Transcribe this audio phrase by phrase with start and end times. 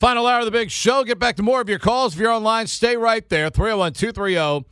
[0.00, 1.04] Final hour of the big show.
[1.04, 2.14] Get back to more of your calls.
[2.14, 3.48] If you're online, stay right there.
[3.48, 4.66] 301 230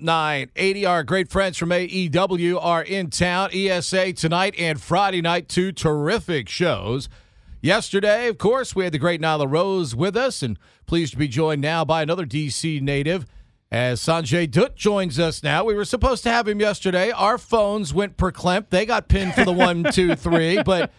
[0.00, 0.86] 0980.
[0.86, 3.50] Our great friends from AEW are in town.
[3.52, 7.08] ESA tonight and Friday night, two terrific shows.
[7.60, 11.28] Yesterday, of course, we had the great Nyla Rose with us, and pleased to be
[11.28, 13.26] joined now by another DC native
[13.74, 15.64] as Sanjay Dutt joins us now.
[15.64, 17.10] We were supposed to have him yesterday.
[17.10, 18.70] Our phones went per clamp.
[18.70, 20.62] They got pinned for the one, two, three.
[20.62, 20.92] But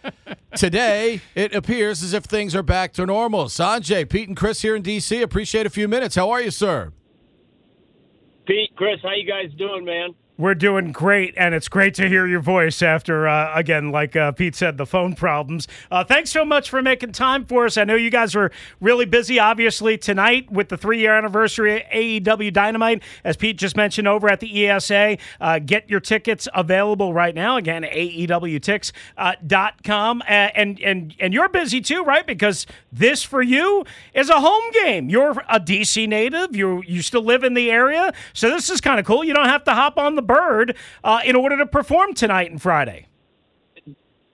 [0.54, 3.46] today, it appears as if things are back to normal.
[3.46, 5.22] Sanjay, Pete, and Chris here in DC.
[5.22, 6.16] Appreciate a few minutes.
[6.16, 6.92] How are you, sir?
[8.46, 10.14] Pete, Chris, how you guys doing, man?
[10.38, 14.32] We're doing great, and it's great to hear your voice after, uh, again, like uh,
[14.32, 15.66] Pete said, the phone problems.
[15.90, 17.78] Uh, thanks so much for making time for us.
[17.78, 21.88] I know you guys were really busy, obviously, tonight with the three year anniversary of
[21.90, 25.16] AEW Dynamite, as Pete just mentioned over at the ESA.
[25.40, 27.56] Uh, get your tickets available right now.
[27.56, 28.92] Again, AEWTix.com.
[30.20, 32.26] Uh, and, and, and you're busy too, right?
[32.26, 35.08] Because this for you is a home game.
[35.08, 38.12] You're a DC native, you you still live in the area.
[38.32, 39.24] So this is kind of cool.
[39.24, 42.60] You don't have to hop on the bird uh, in order to perform tonight and
[42.60, 43.06] Friday.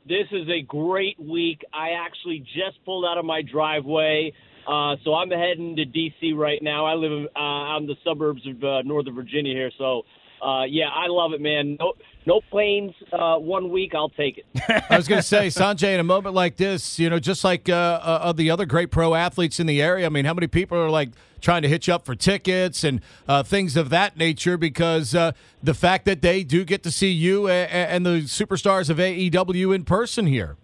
[0.05, 1.62] This is a great week.
[1.73, 4.33] I actually just pulled out of my driveway.
[4.67, 6.33] Uh, so I'm heading to D.C.
[6.33, 6.87] right now.
[6.87, 9.70] I live uh, out in the suburbs of uh, Northern Virginia here.
[9.79, 10.03] So,
[10.43, 11.77] uh, yeah, I love it, man.
[11.79, 11.93] No,
[12.27, 13.95] no planes uh, one week.
[13.95, 14.47] I'll take it.
[14.91, 17.69] I was going to say, Sanjay, in a moment like this, you know, just like
[17.69, 20.77] uh, uh, the other great pro athletes in the area, I mean, how many people
[20.79, 25.15] are like trying to hitch up for tickets and uh, things of that nature because
[25.15, 25.33] uh,
[25.63, 29.75] the fact that they do get to see you and, and the superstars of AEW
[29.75, 30.57] in person here?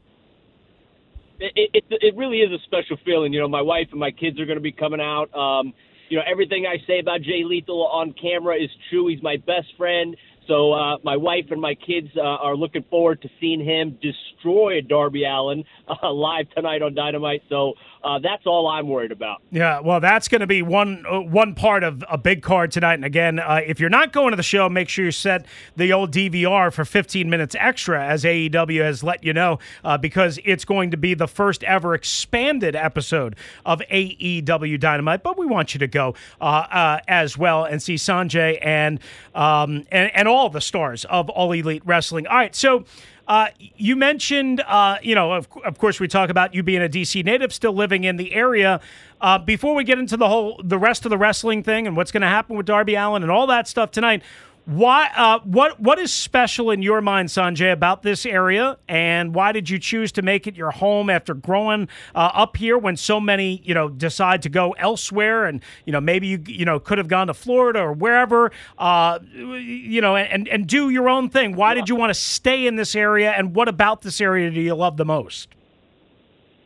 [1.41, 3.33] It, it, it really is a special feeling.
[3.33, 5.33] You know, my wife and my kids are going to be coming out.
[5.34, 5.73] Um,
[6.09, 9.09] you know, everything I say about Jay Lethal on camera is true.
[9.09, 10.17] He's my best friend.
[10.49, 14.81] So uh, my wife and my kids uh, are looking forward to seeing him destroy
[14.81, 17.43] Darby Allin uh, live tonight on Dynamite.
[17.51, 19.43] So uh, that's all I'm worried about.
[19.51, 22.95] Yeah, well, that's going to be one uh, one part of a big card tonight.
[22.95, 25.45] And again, uh, if you're not going to the show, make sure you set
[25.77, 29.59] the old DVR for 15 minutes extra, as AEW has let you know,
[30.01, 33.37] because it's going to be the first ever expanded episode
[33.67, 35.22] of AEW Dynamite.
[35.22, 39.01] But we want you to go as well and see Sanjay and
[39.34, 42.26] um, and and all the stars of All Elite Wrestling.
[42.26, 42.84] All right, so.
[43.26, 46.88] Uh, you mentioned, uh, you know, of, of, course, we talk about you being a
[46.88, 48.81] DC native, still living in the area.
[49.21, 52.10] Uh, before we get into the whole, the rest of the wrestling thing and what's
[52.10, 54.22] going to happen with Darby Allin and all that stuff tonight,
[54.69, 55.09] why?
[55.17, 55.81] Uh, what?
[55.81, 60.12] What is special in your mind, Sanjay, about this area, and why did you choose
[60.12, 62.77] to make it your home after growing uh, up here?
[62.77, 66.67] When so many, you know, decide to go elsewhere, and you know, maybe you, you
[66.67, 71.09] know, could have gone to Florida or wherever, uh, you know, and and do your
[71.09, 71.57] own thing.
[71.57, 74.61] Why did you want to stay in this area, and what about this area do
[74.61, 75.49] you love the most?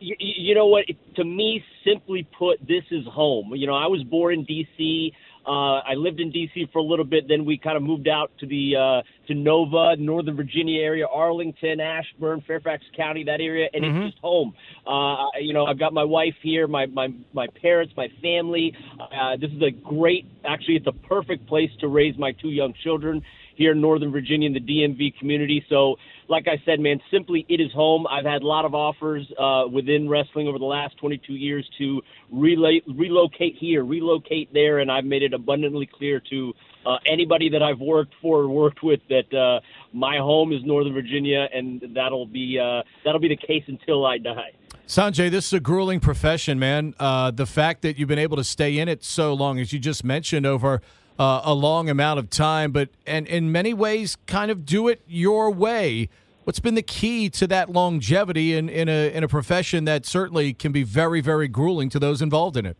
[0.01, 0.83] You, you know what?
[1.15, 3.53] To me, simply put, this is home.
[3.55, 5.13] You know, I was born in D.C.
[5.45, 6.67] Uh, I lived in D.C.
[6.71, 7.27] for a little bit.
[7.27, 11.79] Then we kind of moved out to the uh, to Nova, Northern Virginia area, Arlington,
[11.79, 14.01] Ashburn, Fairfax County, that area, and mm-hmm.
[14.03, 14.53] it's just home.
[14.87, 18.73] Uh, you know, I've got my wife here, my my my parents, my family.
[18.99, 22.73] Uh, this is a great, actually, it's a perfect place to raise my two young
[22.83, 23.21] children
[23.55, 25.65] here in Northern Virginia in the DMV community.
[25.69, 25.95] So,
[26.29, 28.07] like I said, man, simply it is home.
[28.07, 32.01] I've had a lot of offers uh, within wrestling over the last 22 years to
[32.31, 36.53] relate, relocate here, relocate there, and I've made it abundantly clear to
[36.85, 39.59] uh, anybody that I've worked for or worked with that uh,
[39.93, 44.17] my home is Northern Virginia, and that'll be uh, that'll be the case until I
[44.17, 44.53] die.
[44.87, 46.93] Sanjay, this is a grueling profession, man.
[46.99, 49.79] Uh, the fact that you've been able to stay in it so long, as you
[49.79, 50.81] just mentioned, over
[51.19, 55.01] uh, a long amount of time, but and in many ways, kind of do it
[55.07, 56.09] your way.
[56.43, 60.53] What's been the key to that longevity in, in a in a profession that certainly
[60.53, 62.77] can be very very grueling to those involved in it?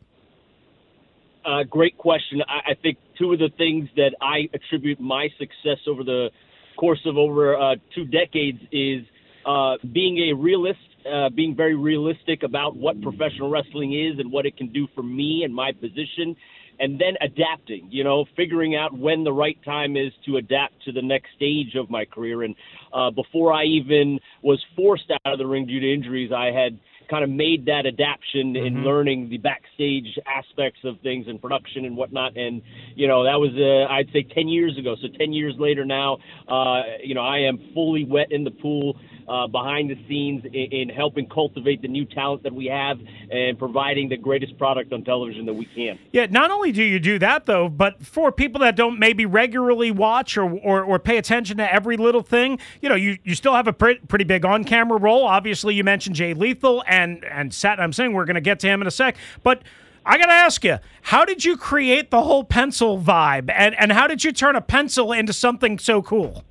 [1.46, 2.42] Uh, great question.
[2.48, 6.30] I, I, think two of the things that I attribute my success over the
[6.78, 9.04] course of over uh, two decades is
[9.46, 14.46] uh, being a realist, uh, being very realistic about what professional wrestling is and what
[14.46, 16.38] it can do for me and my position,
[16.80, 20.92] and then adapting, you know, figuring out when the right time is to adapt to
[20.92, 22.44] the next stage of my career.
[22.44, 22.56] And
[22.94, 26.78] uh, before I even was forced out of the ring due to injuries, I had
[27.10, 28.66] kind of made that adaptation mm-hmm.
[28.66, 32.38] in learning the backstage aspects of things and production and whatnot.
[32.38, 32.62] And
[32.96, 34.96] you know that was uh, I'd say 10 years ago.
[35.02, 36.18] So 10 years later now,
[36.48, 38.98] uh, you know I am fully wet in the pool
[39.28, 43.00] uh, behind the scenes in, in, helping cultivate the new talent that we have
[43.32, 45.98] and providing the greatest product on television that we can.
[46.12, 49.92] Yeah, not only do you do that though, but for people that don't maybe regularly
[49.92, 53.54] watch or or, or pay attention to every little thing, you know, you, you still
[53.54, 55.26] have a pretty, pretty big on camera role.
[55.26, 57.80] Obviously, you mentioned Jay Lethal and and Sat.
[57.80, 59.62] I'm saying we're going to get to him in a sec, but.
[60.06, 63.50] I got to ask you, how did you create the whole pencil vibe?
[63.50, 66.44] And, and how did you turn a pencil into something so cool?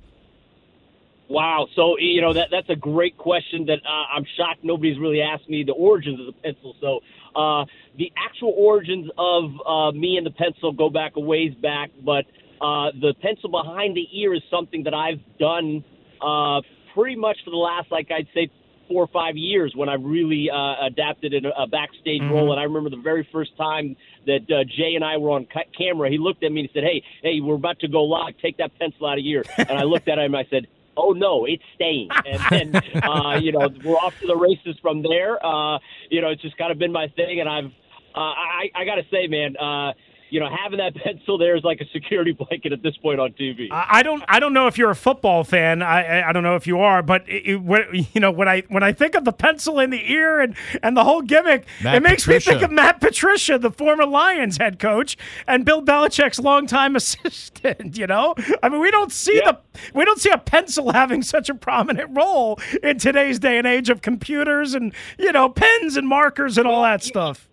[1.29, 1.67] Wow.
[1.75, 5.47] So, you know, that that's a great question that uh, I'm shocked nobody's really asked
[5.47, 6.75] me the origins of the pencil.
[6.81, 7.01] So,
[7.35, 7.65] uh,
[7.97, 12.25] the actual origins of uh, me and the pencil go back a ways back, but
[12.59, 15.83] uh, the pencil behind the ear is something that I've done
[16.21, 16.61] uh,
[16.93, 18.49] pretty much for the last, like I'd say,
[18.87, 22.33] four or five years when I really uh, adapted in a, a backstage mm-hmm.
[22.33, 22.51] role.
[22.51, 23.95] And I remember the very first time
[24.25, 26.83] that uh, Jay and I were on ca- camera, he looked at me and said,
[26.83, 28.35] "Hey, hey, we're about to go live.
[28.41, 31.11] Take that pencil out of here." And I looked at him and I said oh
[31.11, 32.09] no, it's staying.
[32.25, 35.43] And then, uh, you know, we're off to the races from there.
[35.43, 37.39] Uh, you know, it's just kind of been my thing.
[37.39, 37.71] And I've,
[38.15, 39.93] uh, I, I got to say, man, uh,
[40.33, 43.33] you know, having that pencil there is like a security blanket at this point on
[43.33, 43.67] TV.
[43.71, 45.83] I don't, I don't know if you're a football fan.
[45.83, 48.81] I, I don't know if you are, but it, it, you know, when I when
[48.81, 52.03] I think of the pencil in the ear and and the whole gimmick, Matt it
[52.03, 52.49] makes Patricia.
[52.49, 57.95] me think of Matt Patricia, the former Lions head coach, and Bill Belichick's longtime assistant.
[57.95, 58.33] You know,
[58.63, 59.51] I mean, we don't see yeah.
[59.51, 59.59] the
[59.93, 63.89] we don't see a pencil having such a prominent role in today's day and age
[63.89, 67.47] of computers and you know pens and markers and all that stuff.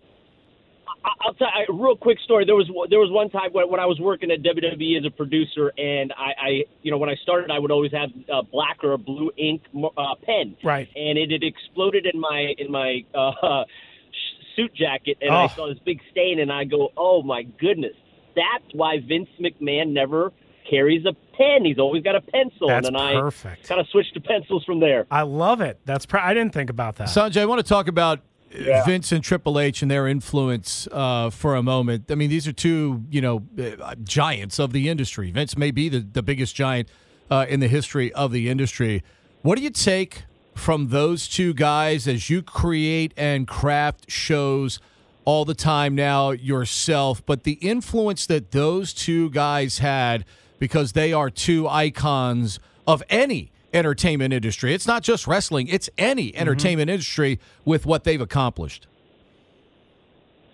[1.04, 2.44] I'll tell you a real quick story.
[2.44, 5.10] There was there was one time when, when I was working at WWE as a
[5.10, 6.48] producer, and I, I
[6.82, 9.62] you know when I started, I would always have a black or a blue ink
[9.74, 10.88] uh, pen, right?
[10.94, 13.64] And it had exploded in my in my uh,
[14.56, 15.36] suit jacket, and oh.
[15.36, 17.94] I saw this big stain, and I go, oh my goodness,
[18.34, 20.32] that's why Vince McMahon never
[20.68, 21.64] carries a pen.
[21.64, 22.68] He's always got a pencil.
[22.68, 23.64] That's and then perfect.
[23.64, 25.06] I kind of switched to pencils from there.
[25.10, 25.80] I love it.
[25.84, 27.08] That's pr- I didn't think about that.
[27.08, 28.20] Sanjay, I want to talk about
[28.52, 28.84] yeah.
[28.84, 32.10] Vince and Triple H and their influence uh, for a moment.
[32.10, 35.30] I mean, these are two, you know, uh, giants of the industry.
[35.30, 36.88] Vince may be the, the biggest giant
[37.30, 39.02] uh, in the history of the industry.
[39.42, 40.24] What do you take
[40.54, 44.80] from those two guys as you create and craft shows
[45.24, 47.24] all the time now yourself?
[47.24, 50.24] But the influence that those two guys had
[50.58, 54.74] because they are two icons of any entertainment industry.
[54.74, 56.40] It's not just wrestling, it's any mm-hmm.
[56.40, 56.94] entertainment mm-hmm.
[56.94, 58.86] industry with what they've accomplished.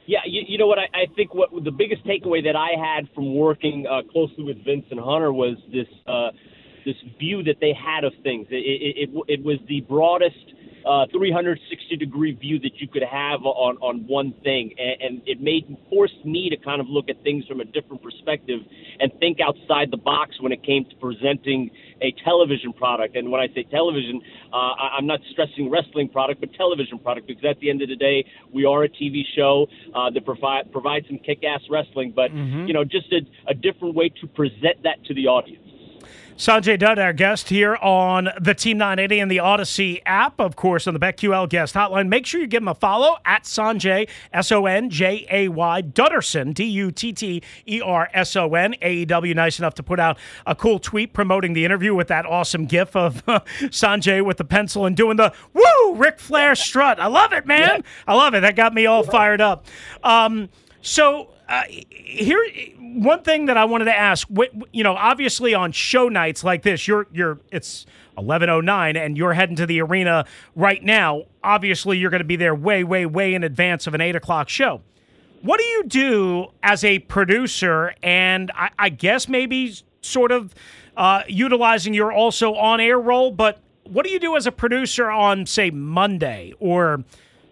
[0.07, 0.79] Yeah, you, you know what?
[0.79, 4.65] I, I think what the biggest takeaway that I had from working uh, closely with
[4.65, 6.31] Vince and Hunter was this uh,
[6.85, 8.47] this view that they had of things.
[8.49, 10.37] It, it, it, it was the broadest
[10.87, 14.73] uh, 360 degree view that you could have on, on one thing.
[14.79, 18.03] And, and it made forced me to kind of look at things from a different
[18.03, 18.61] perspective
[19.01, 23.17] and think outside the box when it came to presenting a television product.
[23.17, 24.21] And when I say television,
[24.53, 27.89] uh, I, I'm not stressing wrestling product, but television product, because at the end of
[27.89, 32.31] the day, we are a TV show uh, that provide provides some kick-ass wrestling, but
[32.31, 32.67] mm-hmm.
[32.67, 35.66] you know, just a, a different way to present that to the audience.
[36.37, 40.87] Sanjay Dutt, our guest here on the Team 980 and the Audacy app, of course,
[40.87, 42.09] on the BetQL guest hotline.
[42.09, 45.81] Make sure you give him a follow at Sanjay, S O N J A Y,
[45.81, 48.75] Dutterson, D U T T E R S O N.
[48.83, 52.67] AEW, nice enough to put out a cool tweet promoting the interview with that awesome
[52.67, 53.41] gif of uh,
[53.71, 57.01] Sanjay with the pencil and doing the woo, Ric Flair strut.
[57.01, 57.83] I love it, man.
[58.07, 58.41] I love it.
[58.41, 59.65] That got me all fired up.
[60.05, 60.51] Um,
[60.83, 62.45] so, uh, here,
[62.79, 64.29] one thing that I wanted to ask,
[64.73, 67.87] you know, obviously on show nights like this, you're you're it's
[68.19, 71.25] eleven oh nine, and you're heading to the arena right now.
[71.45, 74.49] Obviously, you're going to be there way, way, way in advance of an eight o'clock
[74.49, 74.83] show.
[75.43, 80.55] What do you do as a producer, and I, I guess maybe sort of
[80.97, 85.09] uh, utilizing your also on air role, but what do you do as a producer
[85.09, 87.05] on, say, Monday or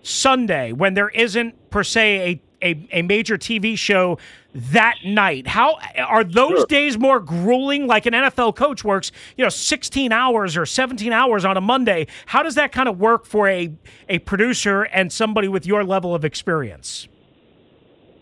[0.03, 4.19] Sunday when there isn't per se a a, a major TV show
[4.55, 5.47] that night.
[5.47, 6.67] How are those sure.
[6.67, 7.87] days more grueling?
[7.87, 12.07] Like an NFL coach works, you know, 16 hours or 17 hours on a Monday.
[12.27, 13.73] How does that kind of work for a
[14.09, 17.09] a producer and somebody with your level of experience?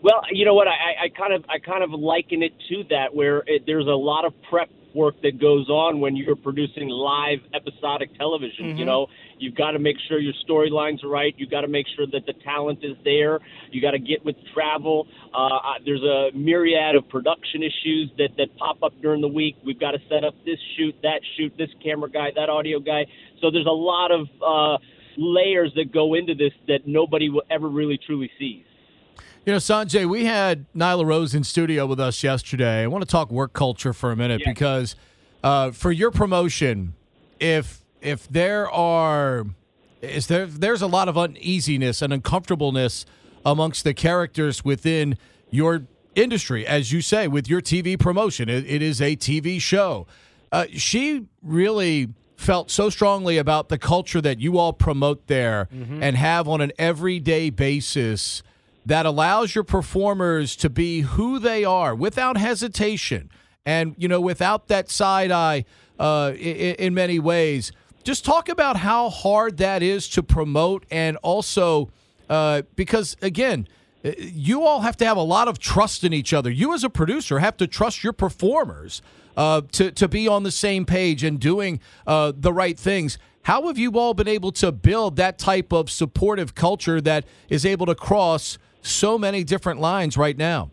[0.01, 0.67] Well, you know what?
[0.67, 3.91] I, I kind of I kind of liken it to that, where it, there's a
[3.91, 8.65] lot of prep work that goes on when you're producing live episodic television.
[8.65, 8.77] Mm-hmm.
[8.77, 9.07] You know,
[9.37, 11.33] you've got to make sure your storylines are right.
[11.37, 13.39] You've got to make sure that the talent is there.
[13.71, 15.07] You got to get with travel.
[15.33, 19.55] Uh, there's a myriad of production issues that that pop up during the week.
[19.65, 23.05] We've got to set up this shoot, that shoot, this camera guy, that audio guy.
[23.41, 24.77] So there's a lot of uh,
[25.17, 28.65] layers that go into this that nobody will ever really truly sees.
[29.45, 32.83] You know, Sanjay, we had Nyla Rose in studio with us yesterday.
[32.83, 34.49] I want to talk work culture for a minute yeah.
[34.49, 34.95] because
[35.43, 36.93] uh, for your promotion,
[37.41, 39.45] if if there are
[40.01, 43.05] is there there's a lot of uneasiness and uncomfortableness
[43.45, 45.17] amongst the characters within
[45.49, 48.47] your industry, as you say, with your TV promotion.
[48.47, 50.07] it, it is a TV show.
[50.53, 52.07] Uh, she really
[52.37, 55.67] felt so strongly about the culture that you all promote there
[56.01, 58.41] and have on an everyday basis
[58.85, 63.29] that allows your performers to be who they are without hesitation
[63.65, 65.65] and you know without that side eye
[65.99, 67.71] uh, in, in many ways.
[68.03, 71.89] Just talk about how hard that is to promote and also
[72.29, 73.67] uh, because again
[74.03, 76.51] uh, you all have to have a lot of trust in each other.
[76.51, 79.01] You as a producer have to trust your performers
[79.37, 83.17] uh, to, to be on the same page and doing uh, the right things.
[83.43, 87.65] How have you all been able to build that type of supportive culture that is
[87.65, 90.71] able to cross so many different lines right now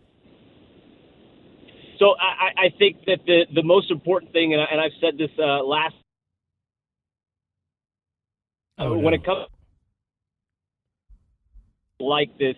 [1.99, 5.19] So I, I think that the, the most important thing, and, I, and I've said
[5.19, 5.93] this uh, last,
[8.79, 9.09] Oh, when no.
[9.13, 9.45] it comes
[11.99, 12.55] like this,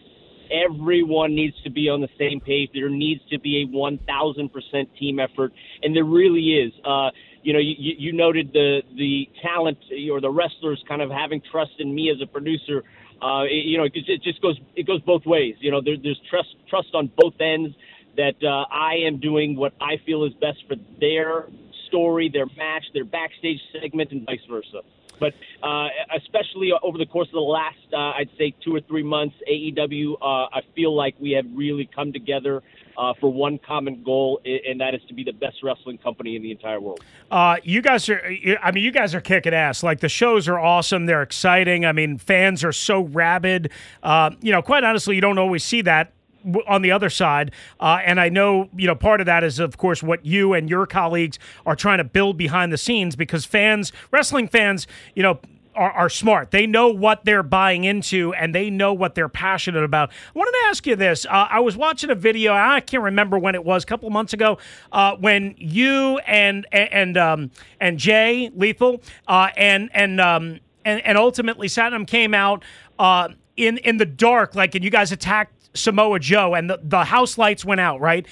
[0.50, 2.70] everyone needs to be on the same page.
[2.74, 6.72] There needs to be a 1,000% team effort, and there really is.
[6.86, 7.10] Uh,
[7.42, 9.78] you know, you, you you noted the the talent
[10.10, 12.84] or the wrestlers kind of having trust in me as a producer.
[13.24, 15.56] Uh, it, you know, it, it just goes it goes both ways.
[15.60, 17.76] You know, there, there's trust trust on both ends
[18.18, 21.48] that uh, I am doing what I feel is best for their
[21.88, 24.82] story, their match, their backstage segment, and vice versa.
[25.20, 29.04] But uh, especially over the course of the last, uh, I'd say, two or three
[29.04, 32.62] months, AEW, uh, I feel like we have really come together
[32.98, 36.44] uh, for one common goal, and that is to be the best wrestling company in
[36.44, 37.04] the entire world.
[37.32, 38.22] Uh, you guys are,
[38.62, 39.84] I mean, you guys are kicking ass.
[39.84, 41.06] Like the shows are awesome.
[41.06, 41.86] They're exciting.
[41.86, 43.72] I mean, fans are so rabid.
[44.02, 46.14] Uh, you know, quite honestly, you don't always see that
[46.68, 47.52] on the other side.
[47.80, 50.70] Uh, and I know, you know, part of that is, of course, what you and
[50.70, 55.40] your colleagues are trying to build behind the scenes because fans, wrestling fans, you know,
[55.76, 56.52] are, are smart.
[56.52, 60.12] They know what they're buying into and they know what they're passionate about.
[60.12, 61.26] I wanted to ask you this.
[61.26, 62.54] Uh, I was watching a video.
[62.54, 64.58] I can't remember when it was, a couple months ago,
[64.92, 71.18] uh, when you and and um, and Jay Lethal uh, and and um, and and
[71.18, 72.64] ultimately Satnam came out
[73.00, 77.06] uh, in in the dark, like, and you guys attacked Samoa Joe, and the, the
[77.06, 78.26] house lights went out, right?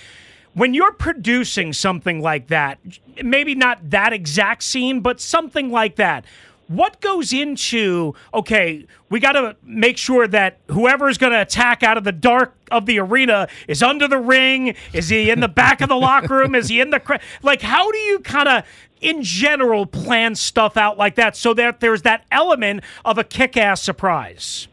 [0.53, 2.77] when you're producing something like that,
[3.23, 6.25] maybe not that exact scene, but something like that,
[6.67, 11.83] what goes into okay we got to make sure that whoever is going to attack
[11.83, 15.49] out of the dark of the arena is under the ring is he in the
[15.49, 18.47] back of the locker room is he in the cra- like how do you kind
[18.47, 18.63] of
[19.01, 23.81] in general plan stuff out like that so that there's that element of a kick-ass
[23.81, 24.69] surprise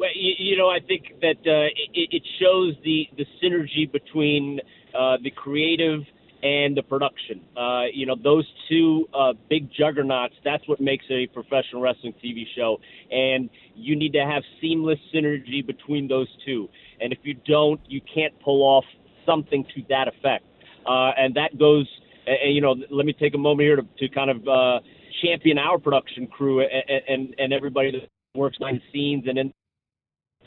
[0.00, 4.58] Well, you, you know, I think that uh, it, it shows the, the synergy between
[4.98, 6.00] uh, the creative
[6.42, 7.42] and the production.
[7.54, 12.44] Uh, you know, those two uh, big juggernauts, that's what makes a professional wrestling TV
[12.56, 12.78] show.
[13.10, 16.70] And you need to have seamless synergy between those two.
[16.98, 18.86] And if you don't, you can't pull off
[19.26, 20.46] something to that effect.
[20.86, 21.86] Uh, and that goes,
[22.26, 24.80] and, you know, let me take a moment here to, to kind of uh,
[25.22, 29.52] champion our production crew and, and, and everybody that works behind the scenes and in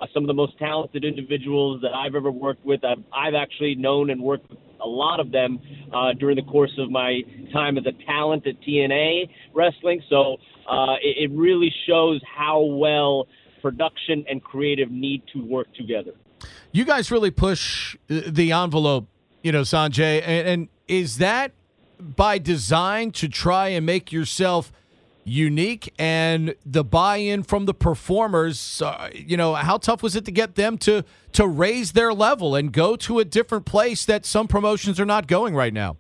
[0.04, 2.84] uh, some of the most talented individuals that I've ever worked with.
[2.84, 5.60] I've, I've actually known and worked with a lot of them
[5.94, 7.22] uh, during the course of my
[7.54, 10.02] time as a talent at TNA wrestling.
[10.10, 10.38] So
[10.70, 13.28] uh, it, it really shows how well
[13.62, 16.12] production and creative need to work together.
[16.74, 19.08] You guys really push the envelope,
[19.42, 21.54] you know, Sanjay, and, and is that
[22.00, 24.74] by design to try and make yourself
[25.26, 30.32] unique and the buy-in from the performers uh, you know how tough was it to
[30.32, 34.48] get them to to raise their level and go to a different place that some
[34.48, 35.96] promotions are not going right now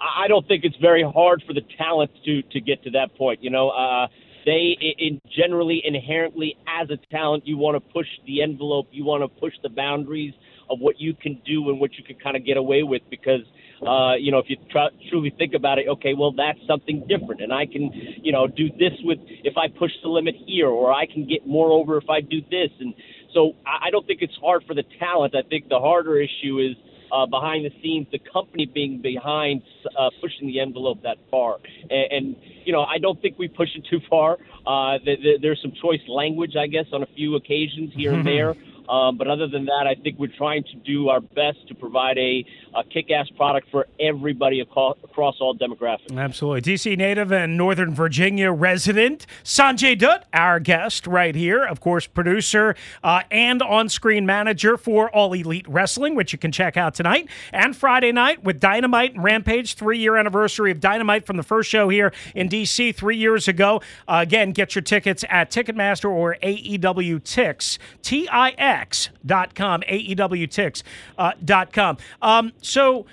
[0.00, 3.42] I don't think it's very hard for the talent to to get to that point.
[3.42, 4.08] You know, uh,
[4.46, 9.22] they in generally inherently as a talent, you want to push the envelope, you want
[9.22, 10.32] to push the boundaries
[10.70, 13.42] of what you can do and what you can kind of get away with because
[13.86, 17.40] uh, you know if you try, truly think about it okay well that's something different
[17.40, 17.90] and i can
[18.22, 21.46] you know do this with if i push the limit here or i can get
[21.46, 22.94] more over if i do this and
[23.32, 26.58] so i, I don't think it's hard for the talent i think the harder issue
[26.58, 26.76] is
[27.12, 29.62] uh, behind the scenes, the company being behind
[29.98, 31.56] uh, pushing the envelope that far.
[31.90, 34.38] And, and you know, I don't think we push it too far.
[34.66, 38.26] Uh, th- th- there's some choice language, I guess, on a few occasions here and
[38.26, 38.54] there.
[38.90, 42.18] Um, but other than that, I think we're trying to do our best to provide
[42.18, 42.44] a,
[42.74, 46.16] a kick-ass product for everybody aco- across all demographics.
[46.16, 46.60] Absolutely.
[46.72, 51.64] DC native and Northern Virginia resident Sanjay Dutt, our guest right here.
[51.64, 56.50] Of course, producer uh, and on screen manager for All Elite Wrestling, which you can
[56.50, 61.26] check out tonight and Friday night with Dynamite and Rampage, three year anniversary of Dynamite
[61.26, 63.80] from the first show here in DC three years ago.
[64.08, 68.79] Uh, again, get your tickets at Ticketmaster or AEW Tix, T I X
[69.24, 70.82] dot com, AEW Tix
[71.18, 71.96] uh, dot com.
[72.22, 73.06] Um, so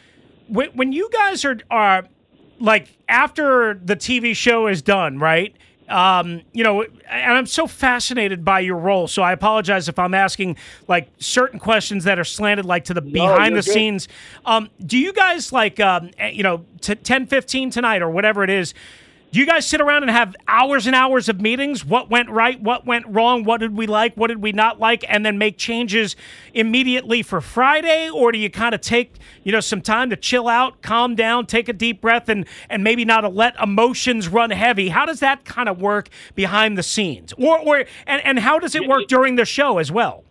[0.47, 2.05] when, when you guys are, are
[2.59, 5.55] like after the TV show is done, right?
[5.89, 9.07] Um, you know, and I'm so fascinated by your role.
[9.07, 10.57] So I apologize if I'm asking
[10.89, 13.71] like certain questions that are slanted like to the No, behind the good.
[13.71, 14.07] scenes.
[14.45, 18.43] Um, do you guys like, um, eh, you know, t- 10, 15 tonight or whatever
[18.43, 18.73] it is?
[19.29, 21.83] Do you guys sit around and have hours and hours of meetings?
[21.83, 22.61] What went right?
[22.61, 23.43] What went wrong?
[23.43, 24.15] What did we like?
[24.15, 25.03] What did we not like?
[25.09, 26.15] And then make changes
[26.53, 28.09] immediately for Friday?
[28.09, 31.45] Or do you kind of take, you know, some time to chill out, calm down,
[31.45, 34.89] take a deep breath, and and maybe not let emotions run heavy?
[34.89, 37.33] How does that kind of work behind the scenes?
[37.37, 40.23] Or or and, and how does it work during the show as well?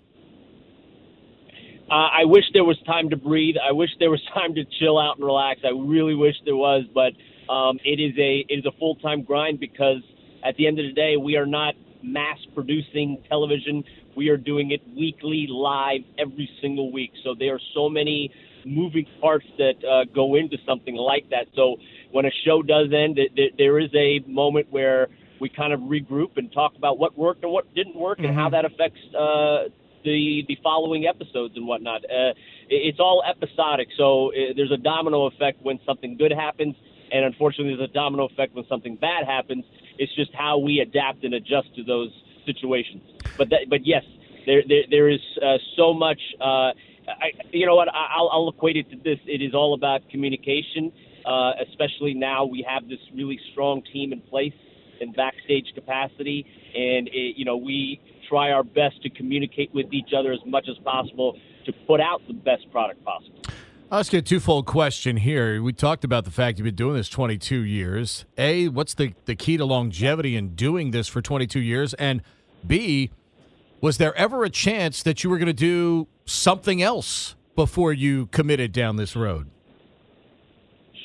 [1.90, 3.56] Uh, I wish there was time to breathe.
[3.62, 5.60] I wish there was time to chill out and relax.
[5.64, 7.12] I really wish there was, but
[7.48, 10.02] um, it is a it is a full time grind because
[10.44, 13.84] at the end of the day, we are not mass producing television.
[14.16, 17.12] We are doing it weekly, live, every single week.
[17.24, 18.30] So there are so many
[18.64, 21.46] moving parts that uh, go into something like that.
[21.54, 21.76] So
[22.12, 25.08] when a show does end, it, it, there is a moment where
[25.40, 28.48] we kind of regroup and talk about what worked and what didn't work and how
[28.50, 29.64] that affects uh,
[30.04, 32.04] the the following episodes and whatnot.
[32.04, 32.30] Uh,
[32.70, 36.74] it- it's all episodic, so uh, there's a domino effect when something good happens,
[37.12, 39.64] and unfortunately, there's a domino effect when something bad happens.
[39.98, 42.10] It's just how we adapt and adjust to those
[42.44, 43.02] situations.
[43.36, 44.04] But that, but yes,
[44.46, 46.20] there there, there is uh, so much.
[46.40, 46.72] Uh,
[47.08, 47.88] I, you know what?
[47.88, 49.18] I'll, I'll equate it to this.
[49.26, 50.92] It is all about communication,
[51.24, 54.54] uh, especially now we have this really strong team in place
[55.00, 60.10] in backstage capacity, and it, you know we try our best to communicate with each
[60.16, 63.40] other as much as possible to put out the best product possible.
[63.88, 65.62] I'll ask you a twofold question here.
[65.62, 68.24] We talked about the fact you've been doing this 22 years.
[68.36, 71.94] A, what's the, the key to longevity in doing this for 22 years?
[71.94, 72.20] And
[72.66, 73.12] B,
[73.80, 78.26] was there ever a chance that you were going to do something else before you
[78.26, 79.48] committed down this road?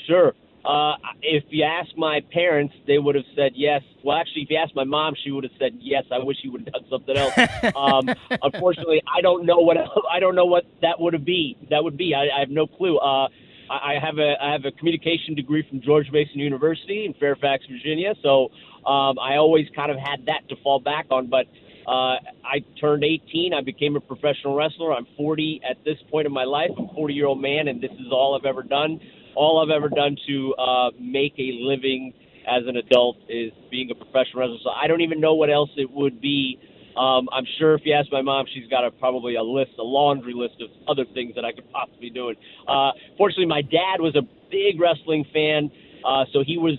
[0.07, 0.33] Sure.
[0.63, 3.81] Uh, if you ask my parents, they would have said yes.
[4.03, 6.03] Well, actually, if you ask my mom, she would have said yes.
[6.11, 7.33] I wish you would have done something else.
[7.75, 11.57] um, unfortunately, I don't know what I don't know what that would have be.
[11.69, 12.13] That would be.
[12.13, 12.97] I, I have no clue.
[12.97, 13.27] Uh,
[13.71, 17.65] I, I have a I have a communication degree from George Mason University in Fairfax,
[17.65, 18.13] Virginia.
[18.21, 18.49] So
[18.85, 21.27] um, I always kind of had that to fall back on.
[21.27, 21.47] But
[21.87, 23.53] uh, I turned 18.
[23.53, 24.93] I became a professional wrestler.
[24.93, 26.69] I'm 40 at this point in my life.
[26.77, 28.99] I'm a 40 year old man, and this is all I've ever done.
[29.35, 32.13] All I've ever done to uh, make a living
[32.47, 34.57] as an adult is being a professional wrestler.
[34.63, 36.59] So I don't even know what else it would be.
[36.97, 39.83] Um, I'm sure if you ask my mom, she's got a, probably a list, a
[39.83, 42.35] laundry list of other things that I could possibly be doing.
[42.67, 45.71] Uh, fortunately, my dad was a big wrestling fan,
[46.05, 46.77] uh, so he was,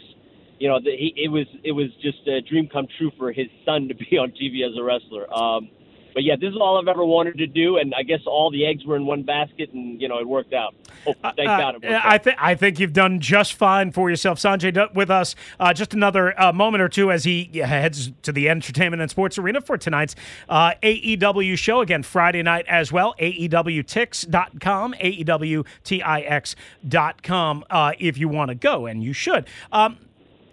[0.58, 3.46] you know, the, he, it was it was just a dream come true for his
[3.64, 5.32] son to be on TV as a wrestler.
[5.32, 5.70] Um,
[6.14, 8.66] but yeah, this is all I've ever wanted to do, and I guess all the
[8.66, 10.74] eggs were in one basket, and you know it worked out.
[11.06, 14.72] Oh, thank Uh, God I think I think you've done just fine for yourself, Sanjay.
[14.94, 19.00] With us, uh, just another uh, moment or two as he heads to the entertainment
[19.02, 20.14] and sports arena for tonight's
[20.48, 23.14] uh, AEW show again Friday night as well.
[23.20, 24.94] AEWTix.com,
[26.42, 27.64] AEWTIX.com.
[27.70, 29.46] Uh, if you want to go, and you should.
[29.72, 29.98] Um,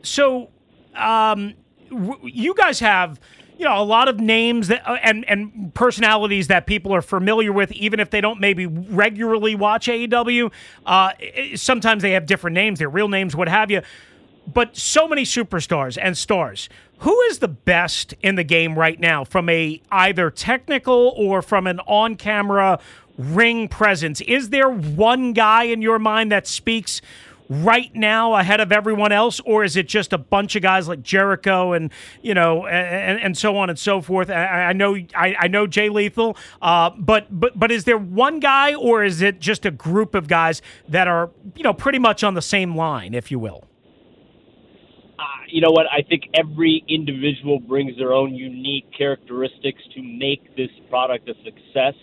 [0.01, 0.49] so,
[0.95, 1.53] um,
[1.89, 3.19] w- you guys have
[3.59, 7.51] you know a lot of names that uh, and and personalities that people are familiar
[7.51, 10.49] with, even if they don't maybe regularly watch AEW.
[10.85, 11.11] Uh,
[11.55, 13.81] sometimes they have different names, their real names, what have you.
[14.51, 16.69] But so many superstars and stars.
[16.99, 21.67] Who is the best in the game right now, from a either technical or from
[21.67, 22.79] an on-camera
[23.17, 24.21] ring presence?
[24.21, 27.01] Is there one guy in your mind that speaks?
[27.49, 31.01] Right now ahead of everyone else, or is it just a bunch of guys like
[31.01, 34.29] Jericho and you know and, and so on and so forth?
[34.29, 38.39] I, I know I, I know Jay Lethal, uh, but but but is there one
[38.39, 42.23] guy, or is it just a group of guys that are you know pretty much
[42.23, 43.65] on the same line, if you will?
[45.17, 45.85] Uh, you know what?
[45.91, 51.95] I think every individual brings their own unique characteristics to make this product a success.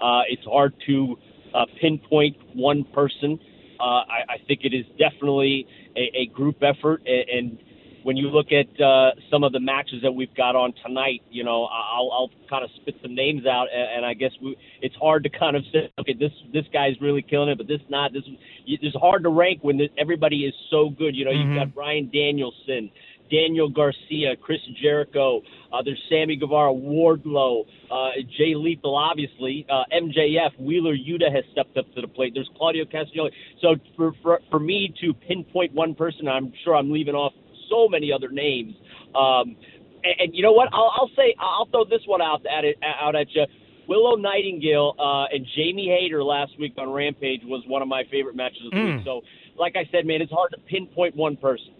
[0.00, 1.16] Uh, it's hard to
[1.54, 3.38] uh, pinpoint one person.
[3.80, 7.58] Uh, I, I think it is definitely a, a group effort, and, and
[8.04, 11.44] when you look at uh, some of the matches that we've got on tonight, you
[11.44, 14.94] know, I'll, I'll kind of spit some names out, and, and I guess we, it's
[14.96, 18.12] hard to kind of say, okay, this this guy's really killing it, but this not.
[18.12, 18.22] This
[18.66, 21.16] it's hard to rank when this, everybody is so good.
[21.16, 22.90] You know, you've got Bryan Danielson,
[23.30, 25.42] Daniel Garcia, Chris Jericho.
[25.72, 29.66] Uh, there's Sammy Guevara, Wardlow, uh, Jay Lethal, obviously.
[29.70, 32.32] Uh, MJF, Wheeler Yuta has stepped up to the plate.
[32.34, 33.30] There's Claudio Castagnoli.
[33.60, 37.32] So for, for for me to pinpoint one person, I'm sure I'm leaving off
[37.70, 38.74] so many other names.
[39.14, 39.56] Um,
[40.04, 40.68] and, and you know what?
[40.72, 43.44] I'll, I'll say I'll throw this one out at it out at you.
[43.88, 48.36] Willow Nightingale uh, and Jamie Hayter last week on Rampage was one of my favorite
[48.36, 48.96] matches of the Mm.
[48.96, 49.04] week.
[49.06, 49.22] So,
[49.56, 51.72] like I said, man, it's hard to pinpoint one person.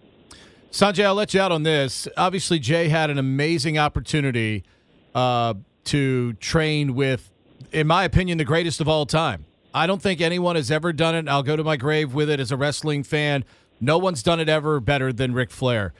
[0.71, 2.07] Sanjay, I'll let you out on this.
[2.15, 4.63] Obviously, Jay had an amazing opportunity
[5.15, 5.55] uh,
[5.85, 7.31] to train with,
[7.71, 9.45] in my opinion, the greatest of all time.
[9.73, 11.27] I don't think anyone has ever done it.
[11.27, 13.45] I'll go to my grave with it as a wrestling fan.
[13.81, 15.93] No one's done it ever better than Ric Flair.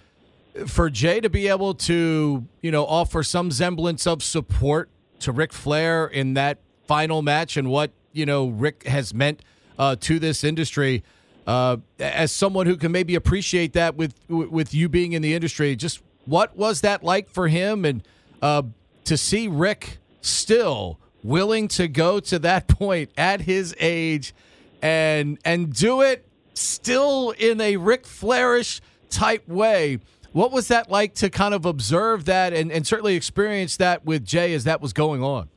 [0.67, 5.51] For Jay to be able to, you know, offer some semblance of support to Ric
[5.53, 9.41] Flair in that final match and what, you know, Ric has meant
[9.77, 11.03] uh, to this industry,
[11.49, 15.75] uh, as someone who can maybe appreciate that with with you being in the industry,
[15.75, 18.03] just what was that like for him, and
[18.41, 18.63] uh,
[19.05, 24.33] to see Ric still willing to go to that point at his age,
[24.81, 29.99] and and do it still in a Ric Flairish type way.
[30.31, 34.23] What was that like to kind of observe that and, and certainly experience that with
[34.23, 35.49] Jay as that was going on?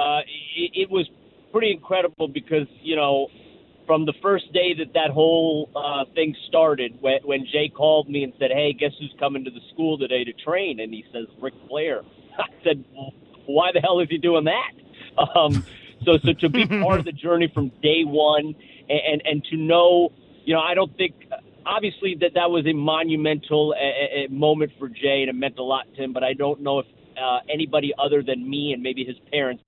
[0.00, 0.20] uh,
[0.56, 1.08] it, it was
[1.52, 3.28] pretty incredible because you know
[3.90, 8.22] from the first day that that whole uh, thing started, when, when Jay called me
[8.22, 11.26] and said, "Hey, guess who's coming to the school today to train?" and he says,
[11.40, 12.02] Ric Flair."
[12.38, 13.12] I said, well,
[13.46, 14.70] "Why the hell is he doing that?"
[15.34, 15.66] Um,
[16.04, 18.54] so, so to be part of the journey from day one,
[18.88, 20.12] and and, and to know,
[20.44, 21.14] you know, I don't think.
[21.66, 25.62] Obviously, that that was a monumental uh, uh, moment for Jay, and it meant a
[25.62, 26.12] lot to him.
[26.12, 26.86] But I don't know if
[27.20, 29.64] uh, anybody other than me and maybe his parents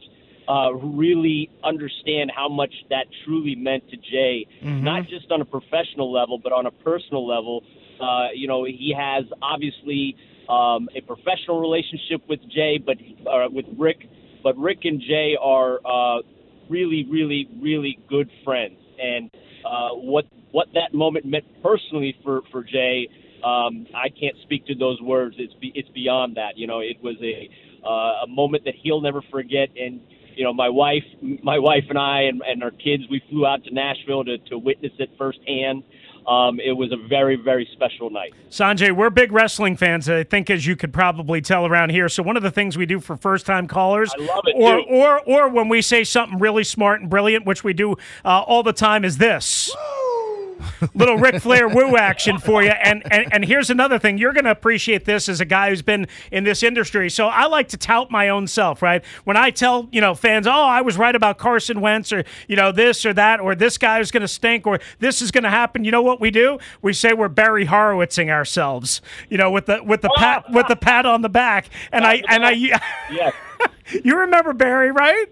[0.48, 4.46] uh, really understand how much that truly meant to Jay,
[4.84, 7.62] not just on a professional level, but on a personal level.
[8.00, 10.16] Uh, you know, he has obviously
[10.48, 12.96] um, a professional relationship with Jay, but
[13.30, 14.08] uh, with Ric,
[14.42, 16.22] but Ric and Jay are uh,
[16.68, 18.78] really, really, really good friends.
[19.00, 19.30] And
[19.64, 23.08] uh, what what that moment meant personally for for Jay,
[23.44, 25.36] um, I can't speak to those words.
[25.38, 26.56] It's be, it's beyond that.
[26.56, 27.48] You know, it was a
[27.86, 29.68] uh, a moment that he'll never forget.
[29.76, 30.00] And
[30.36, 31.04] you know, my wife,
[31.42, 34.58] my wife and I, and, and our kids, we flew out to Nashville to to
[34.58, 35.84] witness it firsthand.
[36.26, 38.32] Um, it was a very, very special night.
[38.48, 42.08] Sanjay, we're big wrestling fans, I think, as you could probably tell around here.
[42.08, 44.84] So one of the things we do for first-time callers, I love it, or too.
[44.88, 48.62] or or when we say something really smart and brilliant, which we do uh, all
[48.62, 49.74] the time, is this.
[50.94, 52.70] Little Ric Flair woo action for you.
[52.70, 54.18] And, and and here's another thing.
[54.18, 57.10] You're going to appreciate this as a guy who's been in this industry.
[57.10, 59.04] So I like to tout my own self, right?
[59.24, 62.56] When I tell, you know, fans, oh, I was right about Carson Wentz or, you
[62.56, 65.44] know, this or that, or this guy is going to stink or this is going
[65.44, 65.84] to happen.
[65.84, 66.58] You know what we do?
[66.80, 70.76] We say we're Barry Horowitzing ourselves, you know, with the with the pat with the
[70.76, 71.68] pat on the back.
[71.90, 72.52] And I and I
[73.10, 73.34] Yes,
[74.04, 75.26] you remember Barry, right?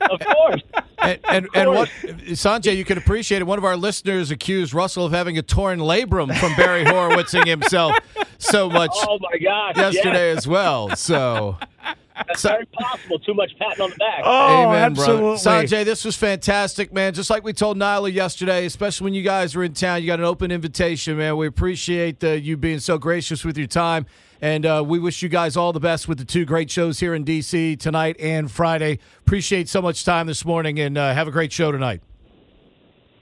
[0.00, 0.62] of course.
[0.98, 1.88] And, and, and what,
[2.30, 3.44] Sanjay, you can appreciate it.
[3.44, 7.96] One of our listeners accused Russell of having a torn labrum from Barry Horowitzing himself
[8.38, 9.76] so much Oh my gosh!
[9.76, 10.38] yesterday yes.
[10.38, 10.96] as well.
[10.96, 11.56] So,
[12.16, 13.18] That's very possible.
[13.18, 14.20] Too much patting on the back.
[14.24, 15.22] Oh, amen, absolutely.
[15.22, 15.66] brother.
[15.66, 17.12] Sanjay, this was fantastic, man.
[17.12, 20.20] Just like we told Nyla yesterday, especially when you guys were in town, you got
[20.20, 21.36] an open invitation, man.
[21.36, 24.06] We appreciate uh, you being so gracious with your time.
[24.44, 27.14] And uh, we wish you guys all the best with the two great shows here
[27.14, 27.76] in D.C.
[27.76, 28.98] tonight and Friday.
[29.20, 32.02] Appreciate so much time this morning and uh, have a great show tonight.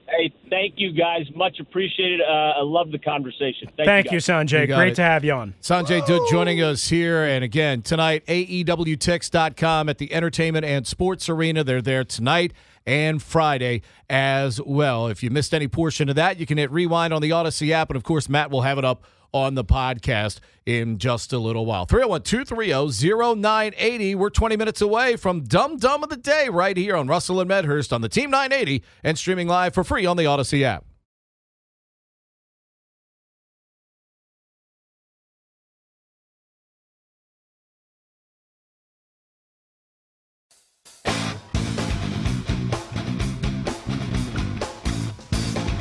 [0.09, 1.29] Hey, thank you guys.
[1.37, 2.23] Much appreciated.
[2.23, 2.25] Uh,
[2.59, 3.69] I love the conversation.
[3.77, 4.15] Thank, Thank you.
[4.15, 4.19] you.
[4.19, 4.67] Sanjay.
[4.67, 4.95] You Great it.
[4.97, 5.55] to have you on.
[5.63, 7.23] Sanjay Dutt joining us here.
[7.23, 11.63] And again, tonight, AEWTix.com at the Entertainment and Sports Arena.
[11.63, 12.53] They're there tonight
[12.85, 15.07] and Friday as well.
[15.07, 17.91] If you missed any portion of that, you can hit rewind on the Audacy app.
[17.91, 21.66] And of course, Matt will have it up on the podcast in just a little
[21.66, 21.87] while.
[21.87, 24.14] 301 230 0980.
[24.14, 27.49] We're 20 minutes away from Dumb Dumb of the Day right here on Russell and
[27.49, 30.85] Medhurst on the Team 980 and streaming live for free on the Audacy app.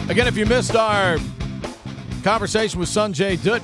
[0.09, 1.17] Again, if you missed our
[2.21, 3.61] conversation with Sanjay Dutt,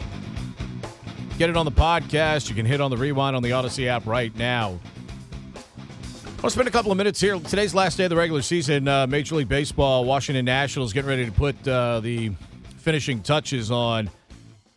[1.37, 2.49] get it on the podcast.
[2.49, 4.79] You can hit on the rewind on the Audacy app right now.
[6.43, 7.39] I'll spend a couple of minutes here.
[7.39, 8.87] Today's last day of the regular season.
[8.87, 12.31] Uh, Major League Baseball, Washington Nationals getting ready to put uh, the
[12.77, 14.09] finishing touches on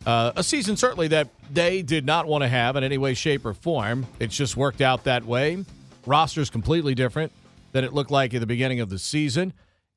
[0.05, 3.45] uh, a season certainly that they did not want to have in any way, shape,
[3.45, 4.05] or form.
[4.19, 5.63] It's just worked out that way.
[6.05, 7.31] Roster's completely different
[7.71, 9.53] than it looked like at the beginning of the season.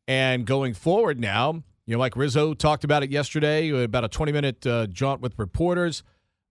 [0.06, 4.32] And going forward now, you know, Mike Rizzo talked about it yesterday, about a 20
[4.32, 6.02] minute uh, jaunt with reporters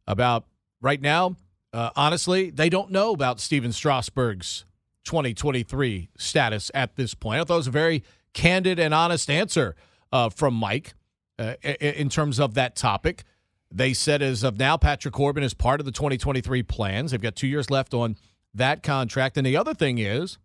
[0.08, 0.46] about
[0.82, 1.36] right now.
[1.72, 4.66] Uh, honestly, they don't know about Stephen Strasburg's
[5.06, 7.42] 2023 status at this point.
[7.42, 9.76] I thought it was a very candid and honest answer
[10.12, 10.94] uh, from Mike
[11.40, 13.24] uh, in terms of that topic.
[13.72, 17.10] They said as of now, Patrick Corbin is part of the 2023 plans.
[17.10, 18.18] They've got two years left on
[18.54, 19.36] that contract.
[19.36, 20.38] And the other thing is,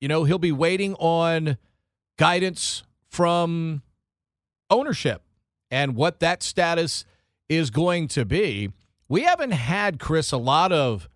[0.00, 1.58] you know, he'll be waiting on
[2.16, 3.82] guidance from
[4.70, 5.22] ownership
[5.70, 7.04] and what that status
[7.48, 8.70] is going to be.
[9.08, 11.08] We haven't had, Chris, a lot of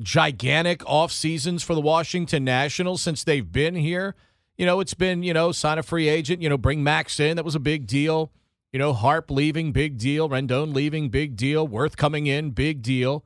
[0.00, 4.14] gigantic off seasons for the Washington Nationals since they've been here.
[4.56, 7.36] You know, it's been, you know, sign a free agent, you know, bring Max in.
[7.36, 8.32] That was a big deal.
[8.72, 10.28] You know, Harp leaving, big deal.
[10.28, 11.68] Rendon leaving, big deal.
[11.68, 13.24] Werth coming in, big deal.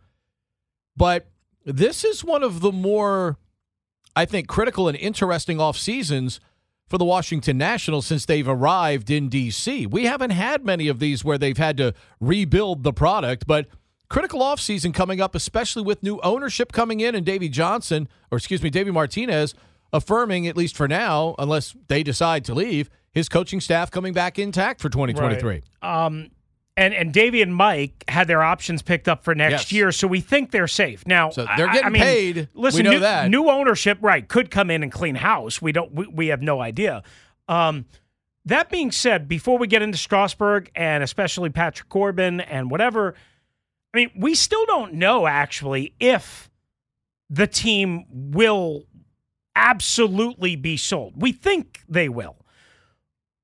[0.96, 1.29] But
[1.64, 3.37] this is one of the more,
[4.16, 6.40] I think, critical and interesting off seasons
[6.88, 9.87] for the Washington Nationals since they've arrived in D.C.
[9.87, 13.66] We haven't had many of these where they've had to rebuild the product, but
[14.09, 18.62] critical offseason coming up, especially with new ownership coming in and Davey Johnson, or excuse
[18.62, 19.55] me, Davey Martinez
[19.92, 24.38] affirming, at least for now, unless they decide to leave, his coaching staff coming back
[24.38, 25.62] intact for 2023.
[25.83, 26.05] Right.
[26.07, 26.31] Um,
[26.78, 29.72] and and Davey and Mike had their options picked up for next yes.
[29.72, 31.06] year, so we think they're safe.
[31.06, 32.48] Now so they're getting I, I mean, paid.
[32.54, 35.60] Listen, we know new, that new ownership, right, could come in and clean house.
[35.60, 35.92] We don't.
[35.92, 37.02] We, we have no idea.
[37.48, 37.86] Um,
[38.44, 43.14] that being said, before we get into Strasburg and especially Patrick Corbin and whatever,
[43.92, 46.48] I mean, we still don't know actually if
[47.28, 48.84] the team will
[49.56, 51.20] absolutely be sold.
[51.20, 52.36] We think they will.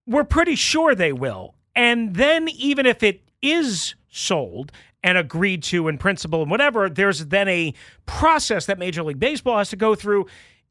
[0.07, 1.57] We're pretty sure they will.
[1.75, 7.27] And then, even if it is sold and agreed to in principle and whatever, there's
[7.27, 7.75] then a
[8.07, 10.27] process that Major League Baseball has to go through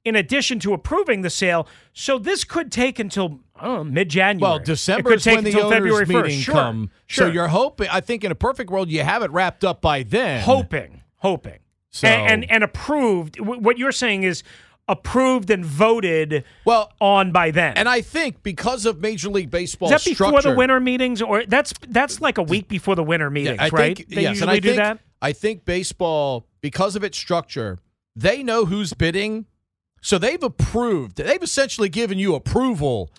[0.06, 1.68] in addition to approving the sale.
[1.94, 3.40] So this could take until
[3.86, 4.52] mid January.
[4.52, 6.44] Well, December is when the owners February meeting 1st.
[6.44, 6.92] Sure, come.
[7.08, 7.28] Sure.
[7.28, 7.88] So you're hoping.
[7.90, 10.42] I think in a perfect world, you have it wrapped up by then.
[10.42, 11.60] hoping, hoping,
[11.92, 13.40] So and, and and approved.
[13.40, 14.44] What you're saying is
[14.88, 17.78] approved and voted well, on by then.
[17.78, 21.22] and I think because of Major League Baseball is that before structure, the winter meetings,
[21.22, 23.98] or that's that's like a week before the winter meetings, I right?
[23.98, 25.00] Think, they yes, usually and I do think, that.
[25.22, 27.80] I think baseball, because of its structure,
[28.16, 29.46] they know who's bidding.
[30.02, 31.16] So they've approved.
[31.16, 33.10] They've essentially given you approval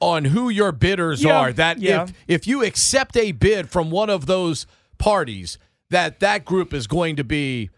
[0.00, 1.52] on who your bidders Yeah, are.
[1.52, 2.04] That yeah.
[2.04, 4.66] if if you accept a bid from one of those
[4.98, 5.58] parties,
[5.90, 7.68] that that group is going to be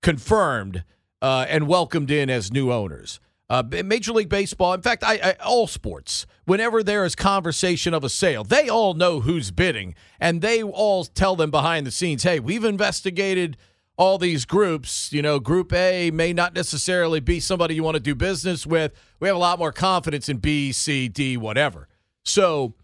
[0.00, 0.84] confirmed
[1.24, 3.18] uh, and welcomed in as new owners.
[3.48, 8.04] Uh, Major League Baseball, in fact, I, I, all sports, whenever there is conversation of
[8.04, 12.24] a sale, they all know who's bidding, and they all tell them behind the scenes,
[12.24, 13.56] "Hey, we've investigated
[13.96, 15.14] all these groups.
[15.14, 18.92] You know, Group A may not necessarily be somebody you want to do business with.
[19.18, 21.88] We have a lot more confidence in B, C, D, whatever."
[22.22, 22.74] So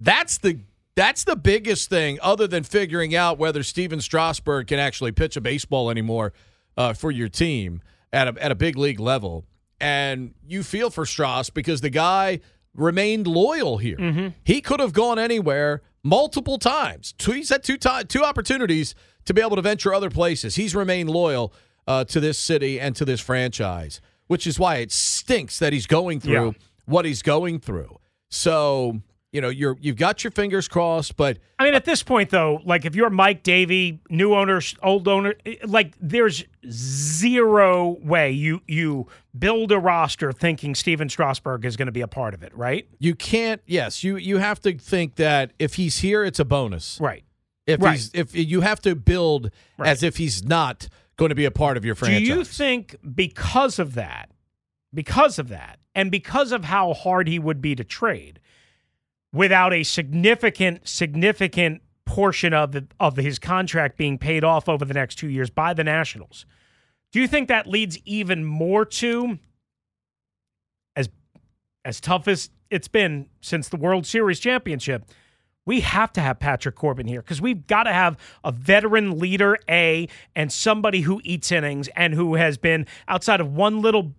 [0.00, 0.58] that's the
[0.96, 5.40] that's the biggest thing, other than figuring out whether Stephen Strasburg can actually pitch a
[5.40, 6.32] baseball anymore
[6.76, 7.82] uh, for your team
[8.12, 9.44] at a, at a big league level.
[9.80, 12.40] And you feel for Stras because the guy
[12.74, 14.32] remained loyal here.
[14.44, 17.12] He could have gone anywhere multiple times.
[17.18, 18.94] Two, he's had two two opportunities
[19.26, 20.54] to be able to venture other places.
[20.56, 21.52] He's remained loyal
[21.86, 25.86] uh, to this city and to this franchise, which is why it stinks that he's
[25.86, 26.52] going through Yeah.
[26.86, 27.98] what he's going through.
[28.30, 29.00] So
[29.34, 32.60] you know you're you've got your fingers crossed, but I mean, at this point, though,
[32.64, 38.62] like if you're Mike Davey, new owner, old owner, eh, like there's zero way you
[38.68, 42.56] you build a roster thinking Stephen Strasburg is going to be a part of it,
[42.56, 42.86] right?
[43.00, 43.60] you can't.
[43.66, 46.98] Yes, you you have to think that if he's here, it's a bonus.
[47.00, 47.24] Right.
[47.66, 47.92] If Right.
[47.92, 51.76] he's if you have to build as if he's not going to be a part
[51.76, 52.20] of your franchise.
[52.20, 54.30] Do you think because of that,
[54.92, 58.38] because of that, and because of how hard he would be to trade,
[59.34, 64.94] without a significant, significant portion of the, of his contract being paid off over the
[64.94, 66.46] next two years by the Nationals,
[67.12, 69.38] do you think that leads even more to
[70.96, 71.08] as
[71.84, 75.04] as tough as it's been since the World Series championship?
[75.66, 79.58] We have to have Patrick Corbin here because we've got to have a veteran leader,
[79.68, 84.12] A, and somebody who eats innings and who has been outside of one little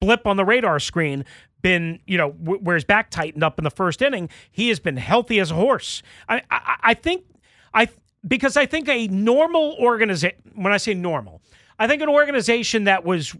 [0.00, 1.24] blip on the radar screen
[1.62, 4.80] been you know wh- where his back tightened up in the first inning he has
[4.80, 6.02] been healthy as a horse.
[6.28, 7.24] I i, I think
[7.74, 7.88] i
[8.26, 11.40] because i think a normal organization when i say normal
[11.78, 13.34] i think an organization that was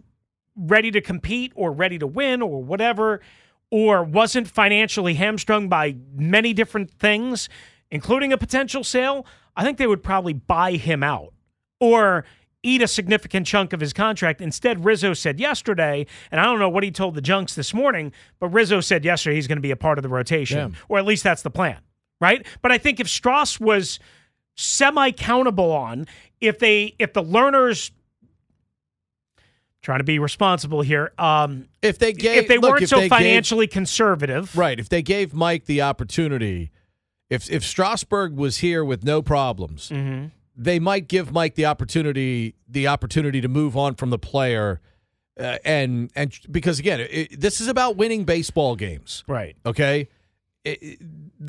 [0.55, 3.21] ready to compete or ready to win or whatever
[3.69, 7.47] or wasn't financially hamstrung by many different things
[7.89, 11.33] including a potential sale i think they would probably buy him out.
[11.79, 12.25] Or
[12.63, 14.39] eat a significant chunk of his contract.
[14.41, 18.11] Instead, Rizzo said yesterday, and I don't know what he told the Junks this morning,
[18.39, 20.77] but Rizzo said yesterday he's going to be a part of the rotation, Yeah.
[20.89, 21.79] or at least that's the plan,
[22.19, 22.45] right?
[22.61, 23.99] But I think if Stras was
[24.55, 26.05] semi countable on
[26.39, 27.91] if they if the Lerners
[29.81, 32.97] trying to be responsible here um if they gave if they look, weren't if so
[32.97, 34.79] they gave- financially conservative right?
[34.79, 36.71] If they gave Mike the opportunity,
[37.29, 40.27] if if Strasburg was here with no problems, Mm-hmm.
[40.55, 44.81] They might give Mike the opportunity the opportunity to move on from the player,
[45.39, 49.55] uh, and and because again, it, this is about winning baseball games, Right.
[49.65, 50.07] okay?
[50.63, 50.99] It-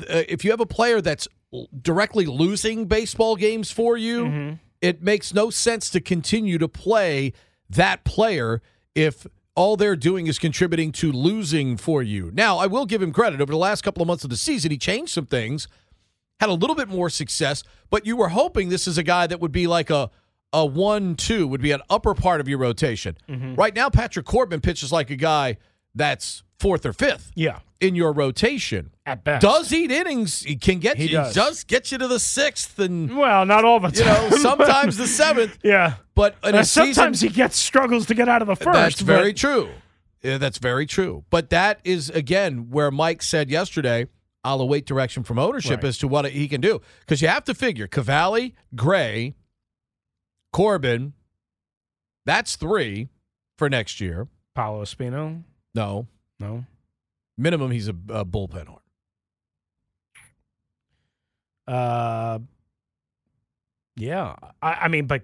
[0.09, 1.27] uh, if you have a player that's
[1.81, 7.31] directly losing baseball games for you, it makes no sense to continue to play
[7.69, 8.61] that player
[8.95, 12.31] if all they're doing is contributing to losing for you.
[12.33, 13.39] Now, I will give him credit.
[13.39, 15.67] Over the last couple of months of the season, he changed some things,
[16.39, 19.39] had a little bit more success, but you were hoping this is a guy that
[19.39, 20.09] would be like a
[20.51, 23.17] a one two would be an upper part of your rotation.
[23.27, 23.55] Mm-hmm.
[23.55, 25.57] Right now, Patrick Corbin pitches like a guy
[25.95, 27.59] that's fourth or fifth Yeah.
[27.81, 28.91] in your rotation.
[29.05, 29.41] At best.
[29.41, 30.41] Does eat innings.
[30.43, 31.17] He can get He you.
[31.33, 31.63] does.
[31.63, 34.29] get you to the sixth, and Well, not all the you time.
[34.29, 35.57] know sometimes the seventh.
[35.63, 35.95] yeah.
[36.15, 38.73] But sometimes season, he gets struggles to get out of the first.
[38.77, 39.69] that's very true.
[40.21, 41.25] Yeah, that's very true.
[41.31, 44.05] But that is again where Mike said yesterday,
[44.43, 45.87] "I'll await direction from ownership Right.
[45.89, 49.35] as to what he can do." Because you have to figure Cavalli, Gray,
[50.51, 51.13] Corbin.
[52.25, 53.09] That's three
[53.57, 54.27] for next year.
[54.55, 55.43] Paolo Espino.
[55.75, 56.07] No,
[56.39, 56.65] No.
[57.37, 58.79] minimum he's a, a bullpen arm.
[61.67, 62.39] Uh,
[63.95, 64.35] yeah.
[64.61, 65.23] I, I mean, but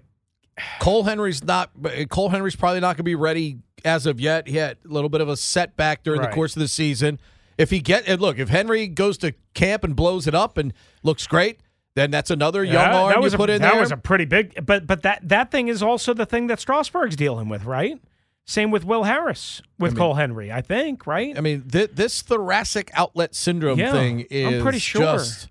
[0.80, 1.70] Cole Henry's not.
[2.08, 4.46] Cole Henry's probably not going to be ready as of yet.
[4.48, 6.30] He had a little bit of a setback during Right.
[6.30, 7.18] the course of the season.
[7.60, 11.26] If he get look, if Henry goes to camp and blows it up and looks
[11.26, 11.60] great,
[11.94, 13.80] then that's another young Yeah, arm that was you a, put in that there.
[13.80, 14.64] was a pretty big.
[14.64, 18.00] But but that that thing is also the thing that Strasburg's dealing with, right?
[18.46, 21.36] Same with Will Harris with I mean- Cole Henry, I think, right?
[21.36, 25.02] I mean, th- this thoracic outlet syndrome Yeah, thing is I'm pretty sure.
[25.02, 25.48] just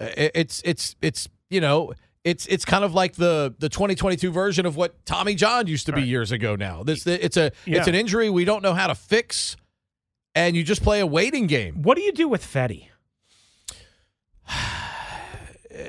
[0.00, 1.92] it's it's it's you know
[2.24, 5.92] it's it's kind of like the the 2022 version of what Tommy John used to
[5.92, 6.08] be Right.
[6.08, 6.56] years ago.
[6.56, 9.56] Now this it's a it's an injury we don't know how to fix,
[10.34, 11.82] and you just play a waiting game.
[11.82, 12.86] what do you do with Fedde?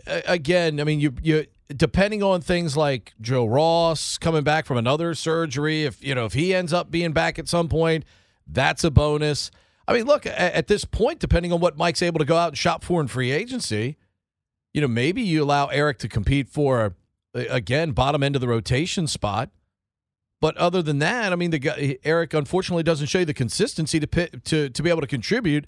[0.07, 5.13] Again, I mean, you you depending on things like Joe Ross coming back from another
[5.15, 8.05] surgery, if you know if he ends up being back at some point,
[8.47, 9.51] that's a bonus.
[9.87, 12.57] I mean, look at, this point, depending on what Mike's able to go out and
[12.57, 13.97] shop for in free agency,
[14.73, 16.95] you know, maybe you allow Erick to compete for
[17.33, 19.49] again bottom end of the rotation spot.
[20.41, 23.99] But other than that, I mean, the guy, Erick unfortunately doesn't show you the consistency
[23.99, 25.67] to pit, to to be able to contribute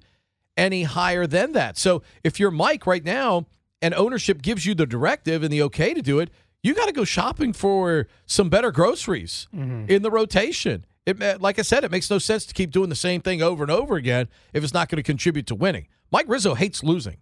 [0.57, 1.77] any higher than that.
[1.77, 3.45] So if you're Mike right now
[3.81, 6.29] and ownership gives you the directive and the okay to do it,
[6.63, 9.85] you got to go shopping for some better groceries mm-hmm.
[9.89, 10.85] in the rotation.
[11.05, 13.41] It, eh, like I said, it makes no sense to keep doing the same thing
[13.41, 15.87] over and over again if it's not going to contribute to winning.
[16.11, 17.17] Mike Rizzo hates losing.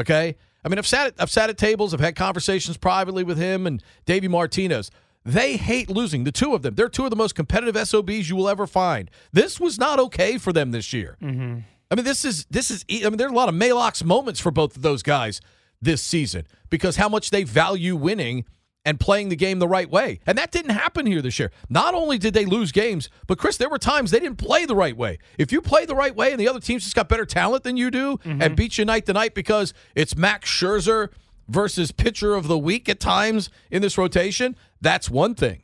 [0.00, 3.36] Okay, I mean, I've sat at, I've sat at tables, I've had conversations privately with
[3.36, 4.90] him and Davey Martinez.
[5.28, 6.24] They hate losing.
[6.24, 9.10] The two of them, they're two of the most competitive SOBs you will ever find.
[9.30, 11.18] This was not okay for them this year.
[11.20, 11.58] Mm-hmm.
[11.90, 12.82] I mean, this is this is.
[12.90, 15.42] I mean, there are a lot of Maalox moments for both of those guys
[15.82, 18.46] this season because how much they value winning
[18.86, 21.50] and playing the game the right way, and that didn't happen here this year.
[21.68, 24.76] Not only did they lose games, but Chris, there were times they didn't play the
[24.76, 25.18] right way.
[25.36, 27.76] If you play the right way and the other teams just got better talent than
[27.76, 28.40] you do mm-hmm.
[28.40, 31.10] and beat you night to night because it's Max Scherzer
[31.48, 35.62] versus pitcher of the week at times in this rotation, that's one thing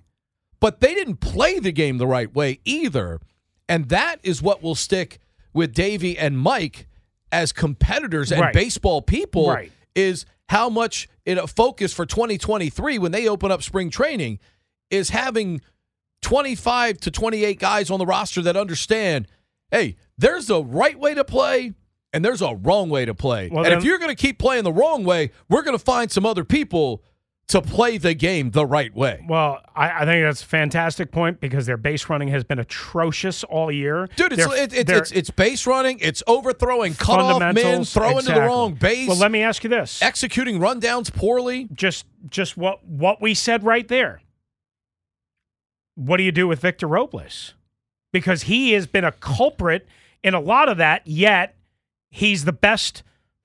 [0.60, 3.20] but they didn't play the game the right way either.
[3.68, 5.18] And that is what will stick
[5.52, 6.86] with Davey and Mike
[7.30, 8.54] as competitors and Right.
[8.54, 9.70] baseball people Right.
[9.94, 14.38] is how much in a focus for 2023 when they open up spring training
[14.90, 15.60] is having
[16.22, 19.28] 25 to 28 guys on the roster that understand,
[19.70, 21.74] hey, there's a right way to play
[22.14, 23.48] and there's a wrong way to play.
[23.50, 25.84] Well, and then- if you're going to keep playing the wrong way, we're going to
[25.84, 27.02] find some other people
[27.48, 29.24] to play the game the right way.
[29.28, 33.44] Well, I, I think that's a fantastic point because their base running has been atrocious
[33.44, 34.08] all year.
[34.16, 38.32] Dude, it's it, it, it's it's base running, it's overthrowing, cut off men, throwing to
[38.32, 41.68] the wrong base, Well, let me ask you this: executing rundowns poorly.
[41.72, 44.20] just just what what we said right there.
[45.96, 47.54] What do you do with Victor Robles?
[48.12, 49.86] Because he has been a culprit
[50.22, 51.02] in a lot of that.
[51.06, 51.56] Yet
[52.10, 53.02] he's the best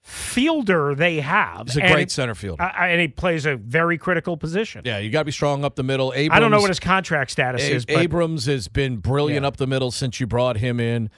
[0.09, 1.67] fielder they have.
[1.67, 2.61] He's a great it- center fielder.
[2.61, 4.81] I- I- and he plays a very critical position.
[4.85, 6.11] yeah, you got to be strong up the middle.
[6.15, 9.43] Abrams, I don't know what his contract status A- is, but Abrams has been brilliant
[9.43, 9.47] Yeah.
[9.47, 11.09] up the middle since you brought him in.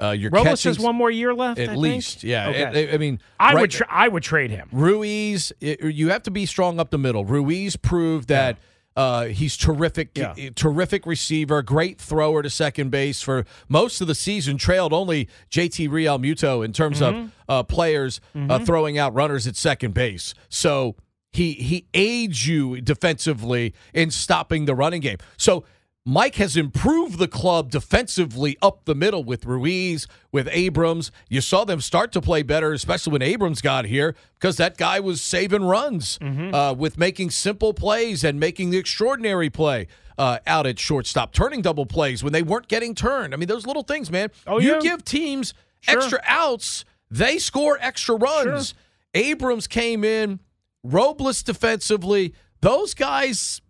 [0.00, 1.58] Uh, your Robles has one more year left.
[1.58, 1.80] I at think?
[1.80, 2.22] least.
[2.22, 2.88] Yeah, Okay.
[2.90, 4.68] I- I mean, I right- would tra- I would trade him.
[4.70, 7.24] Ruiz, it- you have to be strong up the middle.
[7.24, 8.58] Ruiz proved that
[8.98, 10.34] uh, he's terrific, Yeah.
[10.56, 14.58] terrific receiver, great thrower to second base for most of the season.
[14.58, 17.26] Trailed only JT Realmuto in terms Mm-hmm.
[17.26, 20.34] of uh, players uh, throwing out runners at second base.
[20.48, 20.96] So
[21.32, 25.18] he he aids you defensively in stopping the running game.
[25.36, 25.64] So
[26.08, 31.12] Mike has improved the club defensively up the middle with Ruiz, with Abrams.
[31.28, 35.00] You saw them start to play better, especially when Abrams got here, because that guy
[35.00, 39.86] was saving runs uh, with making simple plays and making the extraordinary play
[40.16, 43.34] uh, out at shortstop, turning double plays when they weren't getting turned.
[43.34, 44.30] I mean, those little things, man.
[44.46, 44.80] Oh, you yeah.
[44.80, 45.98] give teams Sure.
[45.98, 48.72] extra outs, they score extra runs.
[49.12, 50.40] Abrams came in,
[50.82, 52.32] Robles defensively.
[52.62, 53.60] Those guys,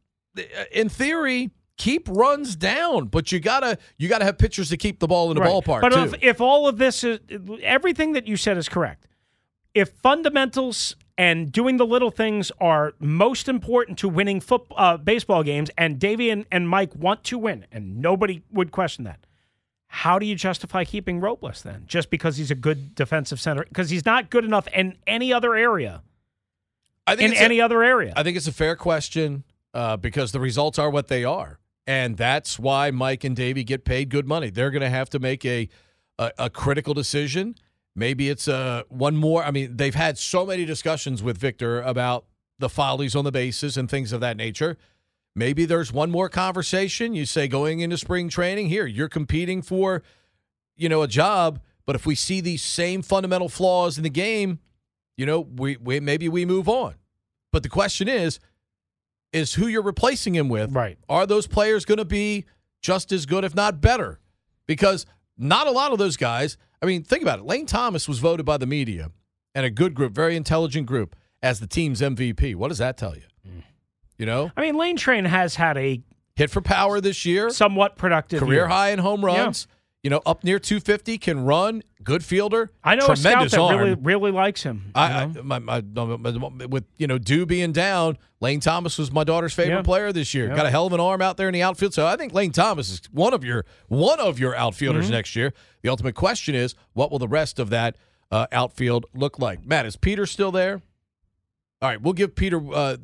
[0.70, 5.06] in theory, keep runs down, but you gotta you gotta have pitchers to keep the
[5.08, 5.50] ball in the Right.
[5.50, 6.00] ballpark But too.
[6.02, 7.20] if, if all of this is
[7.62, 9.06] everything that you said is correct,
[9.74, 15.42] if fundamentals and doing the little things are most important to winning foot, uh, baseball
[15.42, 19.18] games, and Davey and, and Mike want to win, and nobody would question that.
[19.88, 21.84] How do you justify keeping Robles then?
[21.86, 23.64] Just because he's a good defensive center?
[23.64, 26.02] Because he's not good enough in any other area.
[27.06, 28.12] I In it's a- any other area.
[28.14, 29.42] I think it's a fair question
[29.74, 31.58] uh, because the results are what they are,
[31.88, 34.50] and that's why Mike and Davey get paid good money.
[34.50, 35.70] They're going to have to make a,
[36.18, 37.54] a a critical decision.
[37.96, 39.42] Maybe it's a one more.
[39.42, 42.26] I mean, they've had so many discussions with Victor about
[42.58, 44.76] the follies on the bases and things of that nature.
[45.34, 47.14] Maybe there's one more conversation.
[47.14, 50.02] You say going into spring training, here you're competing for,
[50.76, 51.58] you know, a job.
[51.86, 54.58] But if we see these same fundamental flaws in the game,
[55.16, 56.96] you know, we, we maybe we move on.
[57.50, 58.40] But the question is,
[59.32, 60.72] is who you're replacing him with.
[60.72, 60.98] Right.
[61.08, 62.46] Are those players going to be
[62.80, 64.20] just as good, if not better?
[64.66, 65.06] Because
[65.36, 66.56] not a lot of those guys.
[66.82, 67.44] I mean, think about it.
[67.44, 69.10] Lane Thomas was voted by the media
[69.54, 72.54] and a good group, very intelligent group, as the team's MVP.
[72.54, 73.22] What does that tell you?
[73.46, 73.62] Mm.
[74.16, 76.02] You know, I mean, Lane Train has had a
[76.34, 78.66] hit for power this year, somewhat productive career year.
[78.68, 79.66] high in home runs.
[80.04, 82.70] You know, up near 250, can run, good fielder.
[82.84, 84.92] I know a scout tremendous that really really likes him.
[84.94, 85.22] I?
[85.22, 89.52] I my, my, my- with you know Dew being down, Lane Thomas was my daughter's
[89.54, 89.82] favorite Yeah.
[89.82, 90.48] player this year.
[90.48, 90.54] Yeah.
[90.54, 91.94] Got a hell of an arm out there in the outfield.
[91.94, 95.14] So I think Lane Thomas is one of your one of your outfielders Mm-hmm.
[95.14, 95.52] next year.
[95.82, 97.96] The ultimate question is, what will the rest of that
[98.30, 99.66] uh, outfield look like?
[99.66, 100.80] Matt, is Peter still there?
[101.82, 102.60] All right, we'll give Peter.
[102.72, 102.96] Uh,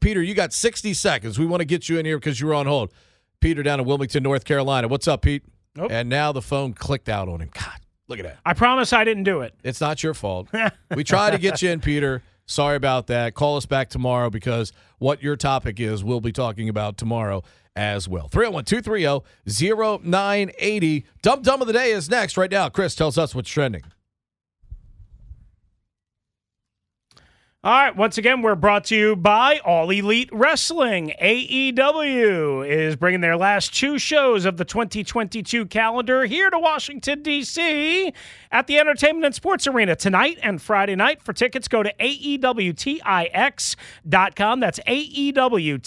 [0.00, 1.38] Peter, you got sixty seconds.
[1.38, 2.92] We want to get you in here because you were on hold.
[3.40, 4.86] Peter down in Wilmington, North Carolina.
[4.88, 5.42] What's up, Pete?
[5.76, 5.90] Nope.
[5.90, 7.50] And now the phone clicked out on him.
[7.52, 8.38] God, look at that.
[8.44, 9.54] I promise I didn't do it.
[9.64, 10.48] It's not your fault.
[10.94, 12.22] we try to get you in, Peter.
[12.46, 13.34] Sorry about that.
[13.34, 17.42] Call us back tomorrow because what your topic is, we'll be talking about tomorrow
[17.74, 18.28] as well.
[18.28, 19.24] 301 230
[20.10, 21.06] 0980.
[21.22, 22.36] Dumb Dumb of the Day is next.
[22.36, 23.82] Right now, Chris tells us what's trending.
[27.64, 31.12] All right, once again, we're brought to you by All Elite Wrestling.
[31.22, 38.12] AEW is bringing their last two shows of the 2022 calendar here to Washington, D.C.
[38.50, 41.22] at the Entertainment and Sports Arena tonight and Friday night.
[41.22, 42.40] For tickets, go to AEWTIX.com.
[44.58, 45.84] That's AEWTIX.com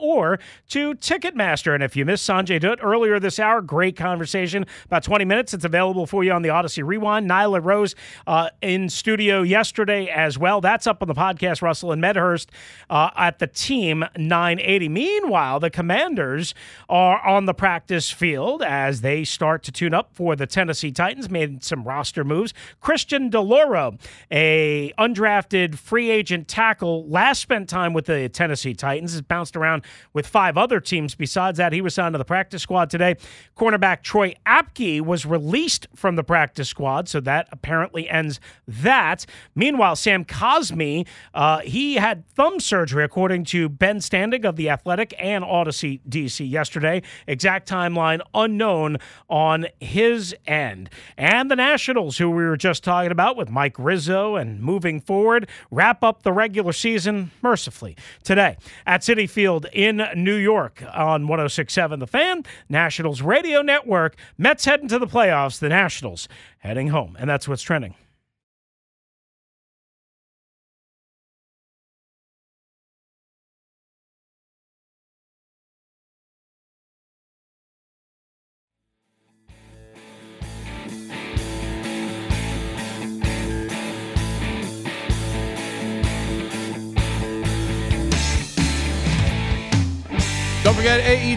[0.00, 0.38] or
[0.70, 1.74] to Ticketmaster.
[1.74, 5.52] And if you missed Sonjay Dutt earlier this hour, great conversation, about 20 minutes.
[5.52, 7.28] It's available for you on the Audacy Rewind.
[7.28, 7.94] Nyla Rose
[8.26, 10.45] uh, in studio yesterday as well.
[10.60, 12.50] That's up on the podcast, Russell and Medhurst
[12.88, 14.88] uh, at the Team 980.
[14.88, 16.54] Meanwhile, the Commanders
[16.88, 21.28] are on the practice field as they start to tune up for the Tennessee Titans.
[21.28, 22.54] Made some roster moves.
[22.80, 29.22] Christian DiLauro, a undrafted free agent tackle, last spent time with the Tennessee Titans, has
[29.22, 29.82] bounced around
[30.12, 31.14] with five other teams.
[31.14, 33.16] Besides that, he was signed to the practice squad today.
[33.56, 39.26] Cornerback Troy Apke was released from the practice squad, so that apparently ends that.
[39.54, 45.14] Meanwhile, Sam Cosmi, uh, he had thumb surgery, according to Ben Standig of The Athletic
[45.18, 47.00] and Audacy DC yesterday.
[47.26, 48.98] Exact timeline unknown
[49.30, 50.90] on his end.
[51.16, 55.48] And the Nationals, who we were just talking about with Mike Rizzo and moving forward,
[55.70, 61.98] wrap up the regular season mercifully today at Citi Field in New York on 1067
[61.98, 64.16] The Fan, Nationals Radio Network.
[64.36, 66.28] Mets heading to the playoffs, the Nationals
[66.58, 67.16] heading home.
[67.18, 67.94] And that's what's trending.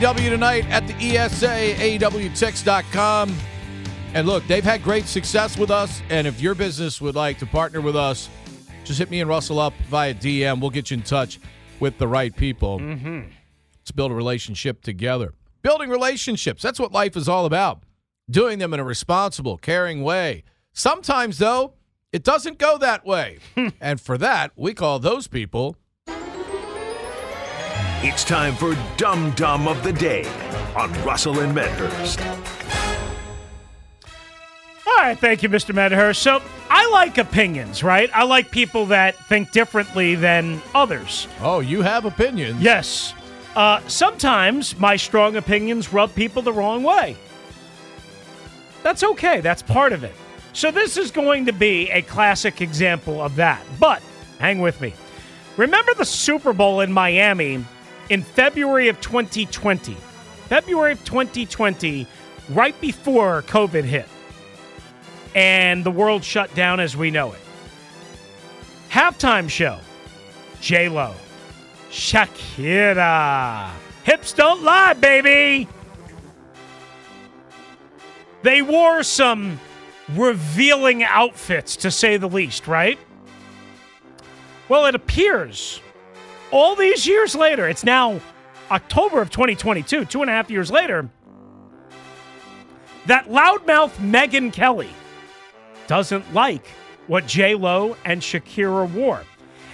[0.09, 1.45] AEW tonight at the ESA,
[1.75, 3.35] AEWTix.com.
[4.15, 6.01] And look, they've had great success with us.
[6.09, 8.27] And if your business would like to partner with us,
[8.85, 10.61] just hit me and Russell up via DM.
[10.61, 11.39] We'll get you in touch
[11.79, 12.79] with the right people.
[12.79, 13.21] Mm-hmm.
[13.77, 15.35] Let's build a relationship together.
[15.61, 17.83] Building relationships, that's what life is all about.
[18.31, 20.43] Doing them in a responsible, caring way.
[20.73, 21.73] Sometimes, though,
[22.11, 23.37] it doesn't go that way.
[23.79, 25.75] and for that, we call those people
[28.01, 30.25] It's time for Dum Dum of the Day
[30.73, 32.21] on Russell and Medhurst.
[34.87, 35.75] All right, thank you, Mr.
[35.75, 36.21] Medhurst.
[36.21, 38.09] So I like opinions, right?
[38.13, 41.27] I like people that think differently than others.
[41.41, 42.61] Oh, you have opinions.
[42.61, 43.13] Yes.
[43.53, 47.17] Uh, sometimes my strong opinions rub people the wrong way.
[48.81, 49.41] That's okay.
[49.41, 50.15] That's part of it.
[50.53, 53.61] So this is going to be a classic example of that.
[53.77, 54.01] But
[54.39, 54.93] hang with me.
[55.57, 57.65] Remember the Super Bowl in Miami
[58.09, 59.93] in February of 2020?
[60.47, 62.07] February of 2020,
[62.49, 64.07] right before COVID hit.
[65.35, 67.39] And the world shut down as we know it.
[68.89, 69.79] Halftime show
[70.59, 71.13] J Lo,
[71.91, 73.71] Shakira.
[74.03, 75.67] Hips don't lie, baby.
[78.41, 79.59] They wore some
[80.15, 82.97] revealing outfits, to say the least, right?
[84.67, 85.81] Well, it appears
[86.51, 88.19] all these years later, it's now
[88.71, 91.09] October of 2022, two and a half years later,
[93.05, 94.89] that loudmouth Megyn Kelly
[95.87, 96.67] doesn't like
[97.07, 99.23] what J Lo and Shakira wore.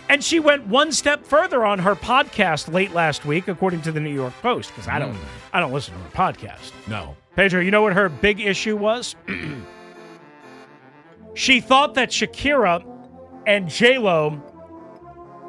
[0.08, 4.00] And she went one step further on her podcast late last week, according to the
[4.00, 5.26] New York Post, because I don't mm.
[5.52, 6.72] I don't listen to her podcast.
[6.88, 7.16] No.
[7.36, 9.16] Pedro, you know what her big issue was?
[11.34, 12.86] she thought that Shakira
[13.46, 14.42] and J Lo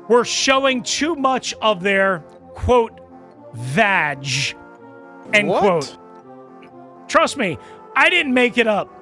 [0.08, 2.20] were showing too much of their
[2.54, 3.00] quote
[3.54, 4.26] vag
[5.32, 5.60] end What?
[5.60, 5.98] quote.
[7.08, 7.58] Trust me,
[7.94, 8.92] I didn't make it up.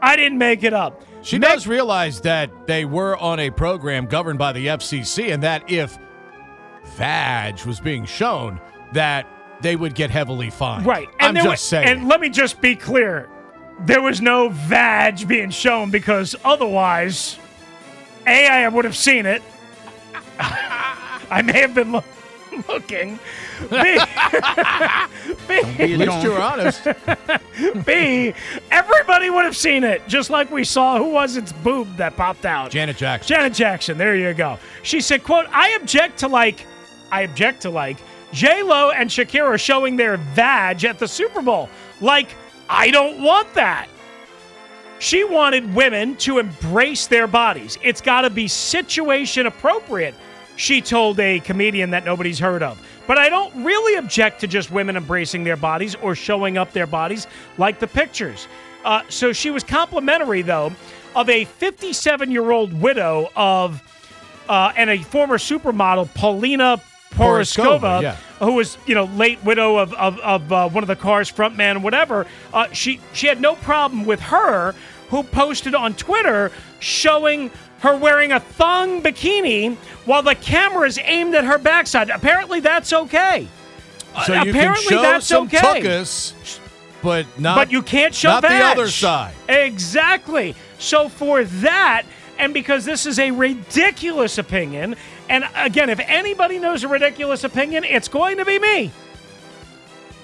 [0.00, 1.02] I didn't make it up.
[1.22, 5.42] She Meg- does realize that they were on a program governed by the FCC and
[5.42, 5.98] that if
[6.96, 8.60] Vag was being shown,
[8.92, 9.26] that
[9.60, 10.86] they would get heavily fined.
[10.86, 11.08] Right.
[11.20, 11.88] I'm just was- saying.
[11.88, 13.28] And let me just be clear.
[13.80, 17.38] There was no vag being shown because otherwise,
[18.26, 19.42] A, I would have seen it.
[20.38, 22.02] I may have been loo-
[22.68, 23.18] looking.
[23.70, 25.08] B, At
[25.78, 26.84] least you're honest.
[27.86, 28.34] B,
[28.70, 32.46] everybody would have seen it, just like we saw who was its boob that popped
[32.46, 32.70] out.
[32.70, 33.28] Janet Jackson.
[33.28, 34.58] Janet Jackson, there you go.
[34.82, 36.66] She said, quote, I object to like,
[37.10, 37.98] I object to like
[38.32, 41.68] J-Lo and Shakira showing their vag at the Super Bowl.
[42.00, 42.28] Like,
[42.68, 43.88] I don't want that.
[45.00, 47.78] She wanted women to embrace their bodies.
[47.82, 50.14] It's got to be situation appropriate,
[50.58, 52.84] she told a comedian that nobody's heard of.
[53.06, 56.86] But I don't really object to just women embracing their bodies or showing up their
[56.86, 58.48] bodies like the pictures.
[58.84, 60.72] Uh, so she was complimentary, though,
[61.14, 63.82] of a 57 year old widow of
[64.48, 66.80] uh, and a former supermodel, Paulina
[67.10, 68.16] Porizkova, yeah.
[68.38, 71.82] who was you know late widow of of, of uh, one of the Cars frontman,
[71.82, 72.26] whatever.
[72.52, 74.74] Uh, she she had no problem with her,
[75.10, 76.50] who posted on Twitter
[76.80, 77.50] showing
[77.80, 82.10] her wearing a thong bikini while the camera is aimed at her backside.
[82.10, 83.46] Apparently, that's okay.
[84.26, 86.04] So Uh, you apparently can show that's some okay.
[87.02, 87.56] but not.
[87.56, 89.34] but you can't show not the other side.
[89.48, 90.54] Exactly.
[90.78, 92.02] So for that,
[92.38, 94.96] and because this is a ridiculous opinion,
[95.28, 98.90] and again, if anybody knows a ridiculous opinion, it's going to be me.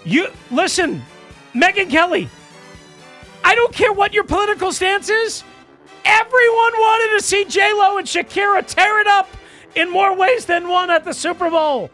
[0.04, 1.04] You listen,
[1.54, 2.28] Megyn Kelly.
[3.44, 5.44] I don't care what your political stance is.
[6.04, 9.28] Everyone wanted to see J Lo and Shakira tear it up
[9.74, 11.90] in more ways than one at the Super Bowl.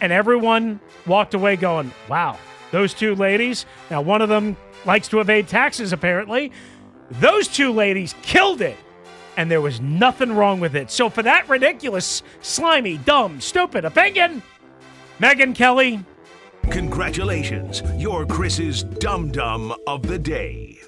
[0.00, 2.38] And everyone walked away going, wow,
[2.70, 3.66] those two ladies.
[3.90, 6.52] Now, one of them likes to evade taxes, apparently.
[7.10, 8.76] Those two ladies killed it.
[9.36, 10.90] And there was nothing wrong with it.
[10.90, 14.42] So, for that ridiculous, slimy, dumb, stupid opinion,
[15.20, 16.04] Megyn Kelly,
[16.70, 20.78] Congratulations, you're Chris's Dum Dum of the Day.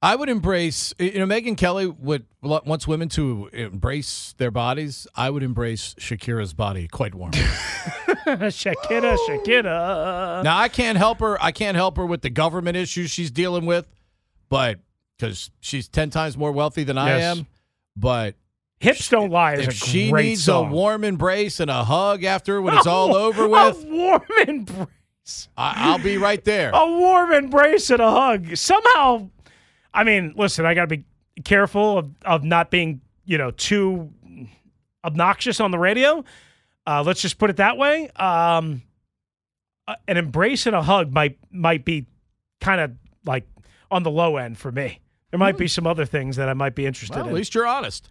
[0.00, 5.08] I would embrace, you know, Megyn Kelly would wants women to embrace their bodies.
[5.16, 7.38] I would embrace Shakira's body quite warmly.
[8.28, 10.42] Shakira, Shakira.
[10.44, 11.42] now I can't help her.
[11.42, 13.86] I can't help her with the government issues she's dealing with,
[14.48, 14.78] but
[15.18, 17.46] because she's ten times more wealthy than I am.
[17.96, 18.36] But
[18.78, 20.68] Hips Don't Lie is if she needs song.
[20.68, 24.22] a warm embrace and a hug after when it's all A- over A with, warm
[24.46, 25.48] embrace.
[25.56, 26.70] I, I'll be right there.
[26.72, 28.56] a warm embrace and a hug.
[28.56, 29.28] Somehow,
[29.98, 31.04] I mean, listen, I got to be
[31.44, 34.10] careful of, of not being, you know, too
[35.04, 36.24] obnoxious on the radio.
[36.86, 38.08] Uh, let's just put it that way.
[38.16, 38.82] Um,
[39.88, 42.06] uh, an embrace and a hug might might be
[42.60, 42.92] kind of
[43.26, 43.46] like
[43.90, 45.00] on the low end for me.
[45.30, 47.34] There might be some other things that I might be interested Well, at in.
[47.34, 48.08] least you're honest.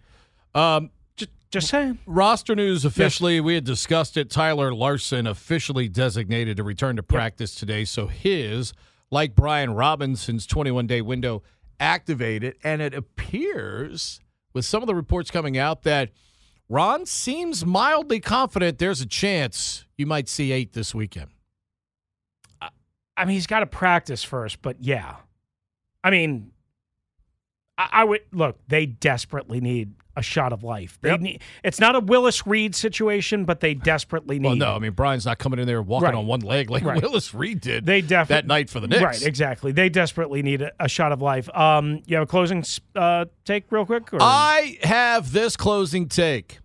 [0.54, 1.98] Um, just, just saying.
[2.06, 4.30] roster news officially, we had discussed it.
[4.30, 7.84] Tyler Larsen officially designated to return to practice today.
[7.84, 8.72] So his,
[9.10, 11.42] like Brian Robinson's 21 day window,
[11.80, 12.56] activated.
[12.62, 14.20] And it appears,
[14.52, 16.10] with some of the reports coming out, that
[16.68, 21.30] Ron seems mildly confident there's a chance you might see eight this weekend.
[23.16, 25.16] I mean, he's got to practice first, but yeah.
[26.04, 26.52] I mean,
[27.76, 28.58] I, I would look.
[28.68, 30.98] They desperately need a shot of life.
[31.00, 31.20] They Yep.
[31.20, 34.46] need, it's not a Willis Reed situation, but they desperately need.
[34.48, 36.14] Well, no, I mean Brian's not coming in there walking Right.
[36.14, 37.00] on one leg like Right.
[37.00, 39.02] Willis Reed did They definitely that night for the Knicks.
[39.02, 39.72] Right, exactly.
[39.72, 41.48] They desperately need a, a shot of life.
[41.56, 42.64] Um, you have a closing
[42.96, 44.12] uh, take, real quick.
[44.12, 44.18] Or?
[44.20, 46.58] I have this closing take.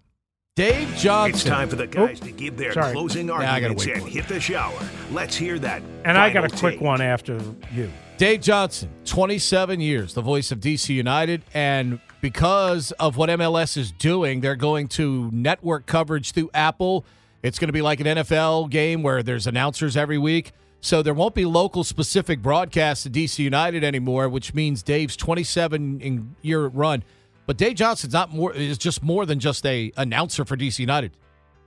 [0.55, 1.33] Dave Johnson.
[1.35, 2.93] It's time for the guys to give their Sorry.
[2.93, 4.77] closing I gotta arguments wait and hit the shower.
[5.11, 5.81] Let's hear that.
[6.05, 6.81] and I got a final quick take.
[6.81, 7.39] one after
[7.73, 7.91] you.
[8.17, 11.41] Dave Johnson, 27 years, the voice of DC United.
[11.55, 17.03] And because of what MLS is doing, they're going to network coverage through Apple.
[17.41, 20.53] It's going to be like an NFL game where there's announcers every week.
[20.79, 25.99] So there won't be local specific broadcasts to DC United anymore, which means Dave's 27
[25.99, 27.03] in year run.
[27.45, 31.11] But Dave Johnson's not more is just more than just a announcer for DC United.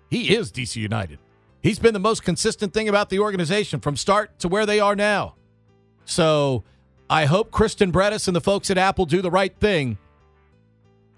[0.08, 1.18] He is DC United.
[1.62, 4.96] He's been the most consistent thing about the organization from start to where they are
[4.96, 5.34] now.
[6.06, 6.64] So
[7.10, 9.98] I hope Kristen Bredis and the folks at Apple do the right thing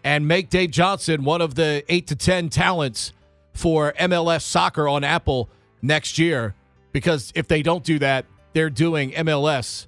[0.04, 3.12] and make Dave Johnson one of the eight to 10 talents
[3.52, 5.48] for MLS soccer on Apple
[5.82, 6.54] next year.
[6.92, 9.86] Because if they don't do that, they're doing MLS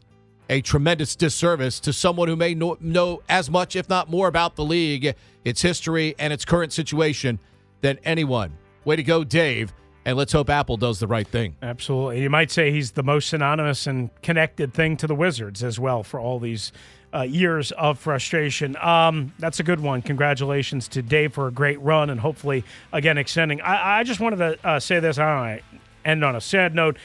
[0.51, 4.57] a tremendous disservice to someone who may know, know as much, if not more, about
[4.57, 7.39] the league, its history, and its current situation
[7.83, 8.53] than anyone.
[8.85, 9.73] Way to go, Dave.
[10.05, 11.57] And let's hope Apple does the right thing.
[11.63, 12.23] Absolutely.
[12.23, 16.03] You might say he's the most synonymous and connected thing to the Wizards as well
[16.03, 16.73] for all these
[17.13, 18.77] uh, years of frustration.
[18.77, 20.03] Um, that's a good one.
[20.03, 23.61] Congratulations to Dave for a great run and hopefully, again, extending.
[23.61, 25.19] I, I just wanted to uh, say this.
[25.19, 25.63] I
[26.05, 26.97] end on a sad note.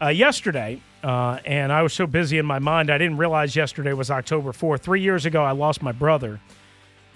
[0.00, 3.92] Uh, yesterday, uh, and I was so busy in my mind, I didn't realize yesterday
[3.92, 4.80] was October 4th.
[4.80, 6.40] Three years ago, I lost my brother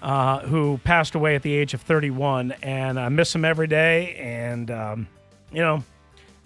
[0.01, 4.15] uh, who passed away at the age of 31, and I miss him every day.
[4.15, 5.07] And, um,
[5.51, 5.83] you know,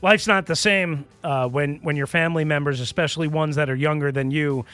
[0.01, 4.11] life's not the same uh, when when your family members, especially ones that are younger
[4.11, 4.65] than you,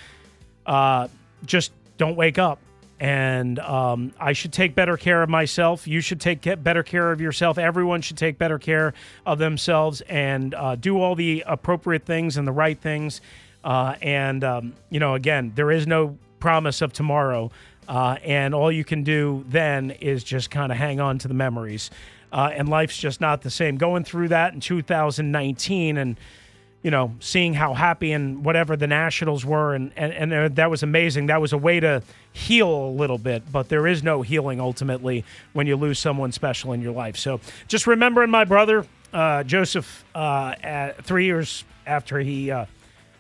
[0.68, 1.08] uh,
[1.46, 2.60] just don't wake up.
[3.00, 5.88] And um, I should take better care of myself.
[5.88, 7.58] You should take ke- better care of yourself.
[7.58, 8.94] Everyone should take better care
[9.26, 13.22] of themselves and uh, do all the appropriate things and the right things.
[13.64, 17.52] Uh, and um, you know, again, there is no promise of tomorrow.
[17.88, 21.34] Uh, and all you can do then is just kind of hang on to the
[21.34, 21.90] memories.
[22.32, 23.78] Uh, and life's just not the same.
[23.78, 26.20] Going through that in 2019 and
[26.84, 30.70] you know, seeing how happy and whatever the Nationals were, and, and, and uh, that
[30.70, 31.26] was amazing.
[31.28, 35.26] That was a way to heal a little bit, but there is no healing ultimately
[35.54, 37.18] when you lose someone special in your life.
[37.18, 42.66] So just remembering my brother, uh, Joseph, uh, at three years after he uh,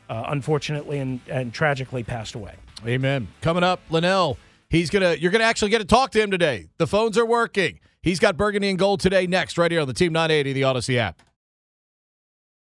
[0.10, 2.53] uh, unfortunately and, and tragically passed away.
[2.86, 3.28] Amen.
[3.41, 4.38] Coming up, Linnell.
[4.70, 5.14] He's gonna.
[5.14, 6.68] You're gonna actually get to talk to him today.
[6.78, 7.80] The phones are working.
[8.01, 9.26] He's got Burgundy and Gold today.
[9.26, 11.22] Next, right here on the Team 980, the Audacy app.